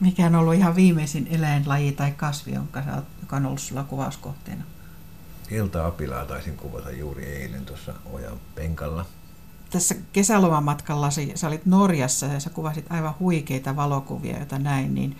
Mikä 0.00 0.26
on 0.26 0.34
ollut 0.34 0.54
ihan 0.54 0.76
viimeisin 0.76 1.26
eläinlaji 1.30 1.92
tai 1.92 2.12
kasvi, 2.12 2.52
jonka, 2.52 2.82
joka 3.20 3.36
on 3.36 3.46
ollut 3.46 3.60
sulla 3.60 3.84
kuvauskohteena? 3.84 4.64
Ilta-apilaa 5.50 6.24
taisin 6.24 6.56
kuvata 6.56 6.90
juuri 6.90 7.24
eilen 7.24 7.66
tuossa 7.66 7.94
ojan 8.12 8.40
penkalla. 8.54 9.06
Tässä 9.70 9.94
kesälomamatkalla 10.12 11.10
sä 11.34 11.48
olit 11.48 11.66
Norjassa 11.66 12.26
ja 12.26 12.40
sä 12.40 12.50
kuvasit 12.50 12.86
aivan 12.90 13.14
huikeita 13.20 13.76
valokuvia, 13.76 14.36
joita 14.36 14.58
näin, 14.58 14.94
niin 14.94 15.16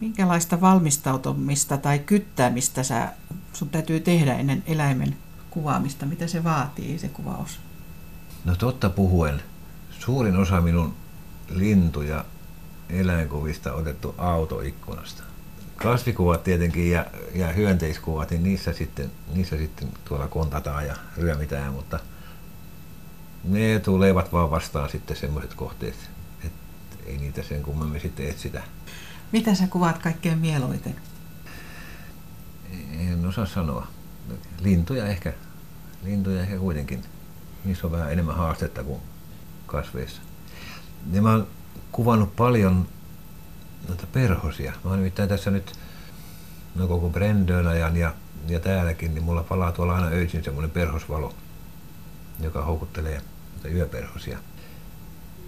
minkälaista 0.00 0.60
valmistautumista 0.60 1.76
tai 1.76 1.98
kyttäämistä 1.98 2.82
sä, 2.82 3.12
sun 3.52 3.68
täytyy 3.68 4.00
tehdä 4.00 4.34
ennen 4.34 4.62
eläimen 4.66 5.16
kuvaamista? 5.50 6.06
Mitä 6.06 6.26
se 6.26 6.44
vaatii, 6.44 6.98
se 6.98 7.08
kuvaus? 7.08 7.58
No 8.44 8.56
totta 8.56 8.90
puhuen, 8.90 9.42
suurin 9.90 10.36
osa 10.36 10.60
minun 10.60 10.94
lintu- 11.48 12.02
ja 12.02 12.24
eläinkuvista 12.88 13.72
otettu 13.72 14.14
autoikkunasta. 14.18 15.22
Kasvikuvat 15.76 16.44
tietenkin 16.44 16.90
ja, 16.90 17.06
ja 17.34 17.52
hyönteiskuvat, 17.52 18.30
niin 18.30 18.42
niissä 18.42 18.72
sitten, 18.72 19.10
niissä 19.34 19.56
sitten 19.56 19.88
tuolla 20.04 20.28
kontataan 20.28 20.86
ja 20.86 20.96
ryömitään, 21.16 21.72
mutta 21.72 22.00
ne 23.44 23.78
tulevat 23.78 24.32
vaan 24.32 24.50
vastaan 24.50 24.90
sitten 24.90 25.16
semmoiset 25.16 25.54
kohteet, 25.54 25.94
että 26.44 26.58
ei 27.06 27.18
niitä 27.18 27.42
sen 27.42 27.62
kummemmin 27.62 28.00
sitten 28.00 28.28
etsitä. 28.28 28.62
Mitä 29.32 29.54
sä 29.54 29.66
kuvaat 29.66 29.98
kaikkein 29.98 30.38
mieluiten? 30.38 30.96
En 32.98 33.26
osaa 33.26 33.46
sanoa. 33.46 33.86
Lintuja 34.60 35.06
ehkä. 35.06 35.32
Lintuja 36.04 36.40
ehkä 36.40 36.58
kuitenkin. 36.58 37.04
Niissä 37.64 37.86
on 37.86 37.92
vähän 37.92 38.12
enemmän 38.12 38.36
haastetta 38.36 38.84
kuin 38.84 39.00
kasveissa. 39.66 40.22
Ja 41.12 41.22
mä 41.22 41.30
oon 41.30 41.46
kuvannut 41.92 42.36
paljon 42.36 42.88
noita 43.88 44.06
perhosia. 44.12 44.72
Mä 44.84 44.90
oon 44.90 44.98
nimittäin 44.98 45.28
tässä 45.28 45.50
nyt 45.50 45.72
no 46.74 46.86
koko 46.86 47.08
Brendön 47.08 47.66
ajan 47.66 47.96
ja, 47.96 48.14
ja 48.48 48.60
täälläkin, 48.60 49.14
niin 49.14 49.24
mulla 49.24 49.42
palaa 49.42 49.72
tuolla 49.72 49.94
aina 49.94 50.06
öisin 50.06 50.44
semmoinen 50.44 50.70
perhosvalo, 50.70 51.34
joka 52.40 52.64
houkuttelee 52.64 53.22
yöperhosia. 53.72 54.38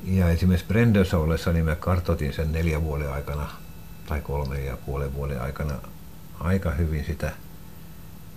Ja 0.04 0.28
esimerkiksi 0.28 0.66
Brendössä 0.66 1.18
ollessa 1.18 1.52
niin 1.52 1.64
mä 1.64 1.76
kartotin 1.76 2.32
sen 2.32 2.52
neljän 2.52 2.82
vuoden 2.82 3.12
aikana 3.12 3.48
tai 4.06 4.20
kolme 4.20 4.60
ja 4.60 4.76
puolen 4.76 5.14
vuoden 5.14 5.42
aikana 5.42 5.74
aika 6.40 6.70
hyvin 6.70 7.04
sitä 7.04 7.32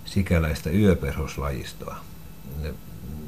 sikäläistä 0.04 0.70
yöperhoslajistoa. 0.70 1.96
Ne, 2.62 2.74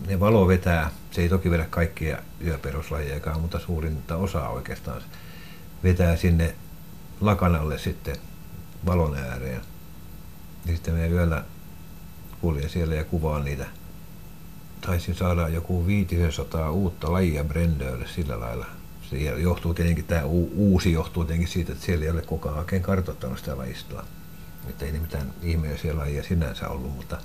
ne 0.09 0.21
valo 0.21 0.49
vetää, 0.49 0.91
se 1.11 1.23
ei 1.23 1.29
toki 1.29 1.51
vedä 1.51 1.67
kaikkia 1.71 2.19
yöperhoslajeja, 2.45 3.39
mutta 3.41 3.59
suurinta 3.59 4.17
osaa 4.17 4.49
oikeastaan 4.49 5.03
vetää 5.85 6.17
sinne 6.17 6.55
lakanalle 7.21 7.79
sitten 7.79 8.17
valon 8.87 9.17
ääreen. 9.17 9.61
Ja 10.67 10.73
sitten 10.73 10.95
me 10.95 11.09
yöllä 11.09 11.45
kuljen 12.41 12.71
siellä 12.71 12.95
ja 12.95 13.05
kuvaan 13.05 13.45
niitä. 13.45 13.67
Taisin 14.81 15.15
saada 15.15 15.49
joku 15.49 15.87
500 15.87 16.71
uutta 16.71 17.13
lajia 17.13 17.45
Brendölle 17.45 18.07
sillä 18.07 18.41
lailla 18.41 18.67
se 19.11 19.17
johtuu 19.17 19.75
tietenkin, 19.75 20.05
tämä 20.05 20.23
uusi 20.55 20.93
johtuu 20.93 21.25
tietenkin 21.25 21.49
siitä, 21.49 21.73
että 21.73 21.85
siellä 21.85 22.05
ei 22.05 22.11
ole 22.11 22.23
kukaan 22.23 22.59
oikein 22.59 22.83
kartoittanut 22.83 23.39
sitä 23.39 23.57
lajistoa. 23.57 24.05
Että 24.69 24.85
ei 24.85 24.93
mitään 24.93 25.35
ihmeellisiä 25.43 25.97
lajia 25.97 26.23
sinänsä 26.23 26.69
ollut, 26.69 26.97
mutta, 26.97 27.19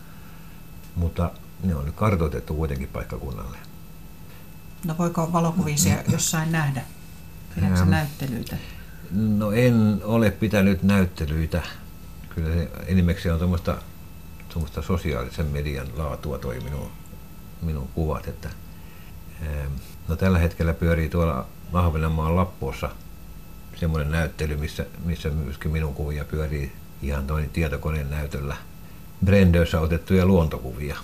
mutta 0.95 1.31
ne 1.63 1.75
on 1.75 1.85
nyt 1.85 1.95
kartoitettu 1.95 2.53
kuitenkin 2.53 2.87
paikkakunnalle. 2.87 3.57
No 4.85 4.95
voiko 4.97 5.33
valokuvisia 5.33 5.95
jossain 6.11 6.51
nähdä? 6.51 6.81
Pidätkö 7.55 7.79
Ähm. 7.79 7.89
näyttelyitä? 7.89 8.57
No 9.11 9.51
en 9.51 10.01
ole 10.03 10.31
pitänyt 10.31 10.83
näyttelyitä. 10.83 11.61
Kyllä 12.35 12.53
se 12.53 12.69
enimmäkseen 12.87 13.33
on 13.33 13.39
tuommoista, 13.39 13.77
tuommoista 14.49 14.81
sosiaalisen 14.81 15.45
median 15.45 15.87
laatua 15.95 16.37
toi 16.37 16.59
minun, 16.59 16.91
minun 17.61 17.87
kuvat. 17.95 18.27
Että, 18.27 18.49
ähm, 19.41 19.71
no 20.07 20.15
tällä 20.15 20.39
hetkellä 20.39 20.73
pyörii 20.73 21.09
tuolla 21.09 21.45
Ahvenanmaan 21.73 22.35
Lappoossa 22.35 22.89
semmoinen 23.75 24.11
näyttely, 24.11 24.55
missä, 24.55 24.85
missä 25.05 25.29
myöskin 25.29 25.71
minun 25.71 25.93
kuvia 25.93 26.25
pyörii 26.25 26.71
ihan 27.01 27.27
toinen 27.27 27.49
tietokoneen 27.49 28.09
näytöllä. 28.09 28.57
Brendössä 29.25 29.79
otettuja 29.79 30.25
luontokuvia. 30.25 30.97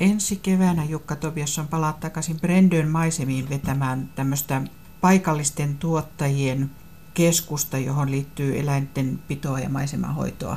Ensi 0.00 0.36
keväänä 0.36 0.84
Jukka 0.84 1.16
Tobiasson 1.16 1.68
palaat 1.68 2.00
takaisin 2.00 2.40
Brendön 2.40 2.88
maisemiin 2.88 3.48
vetämään 3.48 4.08
tämmöistä 4.14 4.62
paikallisten 5.00 5.76
tuottajien 5.76 6.70
keskusta, 7.14 7.78
johon 7.78 8.10
liittyy 8.10 8.60
eläinten 8.60 9.18
pitoa 9.28 9.60
ja 9.60 9.68
maisemahoitoa. 9.68 10.56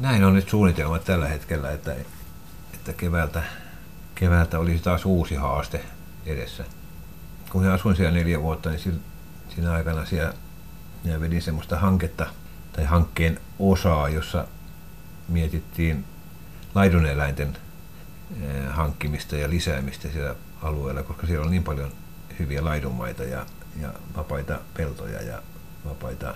Näin 0.00 0.24
on 0.24 0.34
nyt 0.34 0.48
suunnitelmat 0.48 1.04
tällä 1.04 1.28
hetkellä, 1.28 1.70
että, 1.70 1.96
että 2.74 2.92
keväältä, 2.92 3.42
keväältä 4.14 4.58
olisi 4.58 4.82
taas 4.82 5.04
uusi 5.04 5.34
haaste 5.34 5.84
edessä. 6.26 6.64
Kun 7.50 7.66
asuin 7.66 7.96
siellä 7.96 8.12
neljä 8.12 8.42
vuotta, 8.42 8.70
niin 8.70 9.02
siinä 9.54 9.72
aikana 9.72 10.06
siellä 10.06 10.34
minä 11.04 11.20
vedin 11.20 11.42
semmoista 11.42 11.78
hanketta 11.78 12.26
tai 12.72 12.84
hankkeen 12.84 13.40
osaa, 13.58 14.08
jossa 14.08 14.46
mietittiin 15.28 16.04
laiduneläinten 16.74 17.56
hankkimista 18.70 19.36
ja 19.36 19.50
lisäämistä 19.50 20.08
siellä 20.12 20.34
alueella, 20.62 21.02
koska 21.02 21.26
siellä 21.26 21.44
on 21.44 21.50
niin 21.50 21.64
paljon 21.64 21.92
hyviä 22.38 22.64
laidunmaita 22.64 23.24
ja, 23.24 23.46
ja 23.80 23.92
vapaita 24.16 24.60
peltoja 24.74 25.22
ja 25.22 25.42
vapaita 25.84 26.34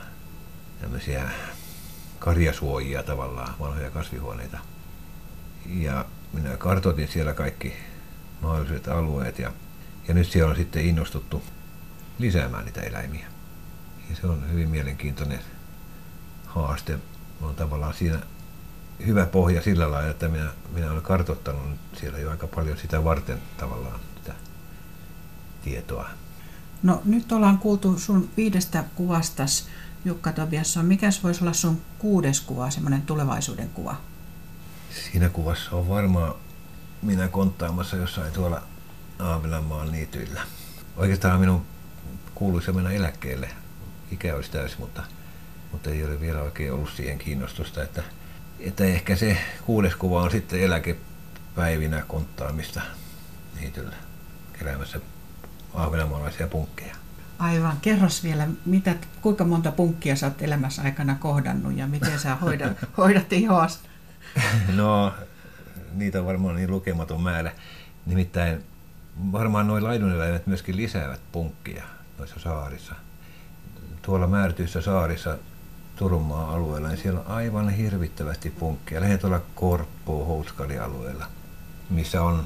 tämmöisiä 0.80 1.30
karjasuojia 2.18 3.03
tavallaan, 3.03 3.55
vanhoja 3.61 3.90
kasvihuoneita. 3.90 4.59
Ja 5.66 6.05
minä 6.32 6.57
kartoitin 6.57 7.09
siellä 7.09 7.34
kaikki 7.34 7.72
mahdolliset 8.42 8.88
alueet 8.88 9.38
ja, 9.38 9.53
ja 10.09 10.14
nyt 10.14 10.30
siellä 10.30 10.51
on 10.51 10.57
sitten 10.57 10.84
innostuttu 10.84 11.42
lisäämään 12.18 12.64
niitä 12.64 12.80
eläimiä. 12.80 13.26
Ja 14.11 14.16
se 14.16 14.26
on 14.26 14.51
hyvin 14.53 14.68
mielenkiintoinen 14.68 15.40
haaste. 16.47 16.99
On 17.42 17.55
tavallaan 17.55 17.94
siinä 17.94 18.18
hyvä 19.07 19.26
pohja 19.26 19.62
sillä 19.62 19.90
lailla, 19.90 20.11
että 20.11 20.28
minä, 20.28 20.51
minä 20.74 20.90
olen 20.90 21.03
kartoittanut 21.03 21.62
siellä 22.01 22.18
jo 22.18 22.30
aika 22.30 22.47
paljon 22.47 22.78
sitä 22.78 23.05
varten 23.05 23.38
tavallaan 23.57 24.01
sitä 24.16 24.34
tietoa. 25.64 26.09
No 26.82 27.03
nyt 27.05 27.32
ollaan 27.32 27.59
kuultu 27.59 27.99
sun 27.99 28.28
viidestä 28.36 28.84
kuvastas, 28.94 29.68
Jukka 30.05 30.32
Tobiasson. 30.32 30.84
Mikäs 30.84 31.24
voisi 31.24 31.44
olla 31.44 31.53
sun 31.53 31.80
kuudes 31.99 32.40
kuva, 32.40 32.70
semmoinen 32.70 33.03
tulevaisuuden 33.03 33.68
kuva? 33.68 33.97
Siinä 35.11 35.28
kuvassa 35.28 35.76
on 35.76 35.88
varmaan 35.88 36.34
minä 37.03 37.28
konttaamassa 37.28 37.97
jossain 37.97 38.32
tuolla 38.32 38.62
Aavilanmaan 39.18 39.92
niityillä. 39.92 40.40
Oikeastaan 40.97 41.40
minun 41.40 41.66
kuuluisi 42.34 42.72
mennä 42.72 42.90
eläkkeelle. 42.90 43.51
Ikä 44.11 44.34
olisi 44.34 44.51
täysi, 44.51 44.76
mutta, 44.78 45.03
mutta 45.72 45.90
ei 45.90 46.05
ole 46.05 46.20
vielä 46.20 46.42
oikein 46.42 46.72
ollut 46.72 46.90
siihen 46.97 47.18
kiinnostusta. 47.18 47.82
Että, 47.82 48.03
että 48.61 48.84
ehkä 48.84 49.16
se 49.16 49.36
kuudes 49.64 49.96
kuva 49.96 50.22
on 50.22 50.30
sitten 50.30 50.61
eläkepäivinä 50.62 52.02
konttaamista 52.09 52.80
niityllä 53.61 53.94
keräämässä 54.59 55.00
ahvenanmaalaisia 55.74 56.48
punkkeja. 56.48 56.96
Aivan. 57.38 57.76
Kerros 57.82 58.24
vielä, 58.24 58.48
mitä, 58.66 58.94
kuinka 59.22 59.44
monta 59.44 59.72
punkkia 59.72 60.16
sä 60.16 60.26
oot 60.26 60.42
elämässä 60.42 60.82
aikana 60.82 61.14
kohdannut 61.14 61.76
ja 61.76 61.86
miten 61.86 62.18
sä 62.18 62.34
hoidat, 62.34 62.72
hoidat 62.98 63.32
ihoas? 63.32 63.80
No, 64.76 65.14
niitä 65.92 66.20
on 66.20 66.26
varmaan 66.26 66.57
niin 66.57 66.70
lukematon 66.70 67.22
määrä. 67.22 67.52
Nimittäin 68.07 68.64
varmaan 69.32 69.66
nuo 69.66 69.82
laiduneläimet 69.82 70.46
myöskin 70.46 70.76
lisäävät 70.76 71.20
punkkia 71.32 71.84
noissa 72.18 72.40
saarissa. 72.40 72.94
Tuolla 74.02 74.26
määrätyissä 74.26 74.80
saarissa 74.80 75.38
Turunmaan 75.97 76.55
alueella, 76.55 76.88
niin 76.88 76.99
siellä 76.99 77.20
on 77.20 77.26
aivan 77.26 77.70
hirvittävästi 77.70 78.51
punkkia. 78.51 79.01
Lähinnä 79.01 79.18
tuolla 79.18 79.40
Korppoo, 79.55 80.24
Houskali 80.24 80.78
alueella, 80.78 81.26
missä 81.90 82.22
on, 82.22 82.44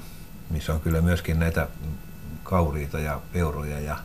missä 0.50 0.74
on 0.74 0.80
kyllä 0.80 1.00
myöskin 1.00 1.38
näitä 1.38 1.68
kauriita 2.42 2.98
ja 2.98 3.20
peuroja 3.32 3.80
ja, 3.80 3.96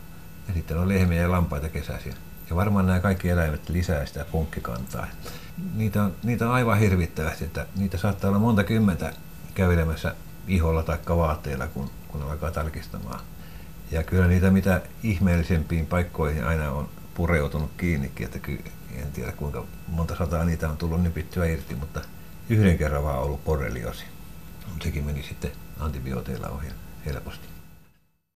ja 0.47 0.53
sitten 0.53 0.77
on 0.77 0.89
lehmiä 0.89 1.21
ja 1.21 1.31
lampaita 1.31 1.69
kesäisin. 1.69 2.13
Ja 2.49 2.55
varmaan 2.55 2.85
nämä 2.85 2.99
kaikki 2.99 3.29
eläimet 3.29 3.69
lisää 3.69 4.05
sitä 4.05 4.25
punkkikantaa. 4.31 5.07
Niitä 5.75 6.03
on, 6.03 6.15
niitä 6.23 6.47
on 6.47 6.53
aivan 6.53 6.79
hirvittävästi, 6.79 7.45
että 7.45 7.65
niitä 7.75 7.97
saattaa 7.97 8.29
olla 8.29 8.39
monta 8.39 8.63
kymmentä 8.63 9.13
kävelemässä 9.55 10.15
iholla 10.47 10.83
tai 10.83 10.97
vaatteilla, 11.09 11.67
kun, 11.67 11.89
kun 12.07 12.21
alkaa 12.23 12.51
tarkistamaan. 12.51 13.19
Ja 13.91 14.03
kyllä 14.03 14.27
niitä 14.27 14.51
mitä 14.51 14.81
ihmeellisempiin 15.03 15.85
paikkoihin 15.85 16.45
aina 16.45 16.71
on 16.71 16.89
pureutunut 17.13 17.71
kiinnikin, 17.77 18.25
että 18.25 18.39
ky, 18.39 18.63
en 18.99 19.11
tiedä 19.11 19.31
kuinka 19.31 19.65
monta 19.87 20.15
sataa 20.15 20.45
niitä 20.45 20.69
on 20.69 20.77
tullut 20.77 21.03
nipittyä 21.03 21.45
irti, 21.45 21.75
mutta 21.75 22.01
yhden 22.49 22.77
kerran 22.77 23.03
vaan 23.03 23.19
ollut 23.19 23.45
borreliosi. 23.45 24.03
Sekin 24.83 25.03
meni 25.03 25.23
sitten 25.23 25.51
antibiooteilla 25.79 26.47
ohi 26.47 26.67
helposti. 27.05 27.54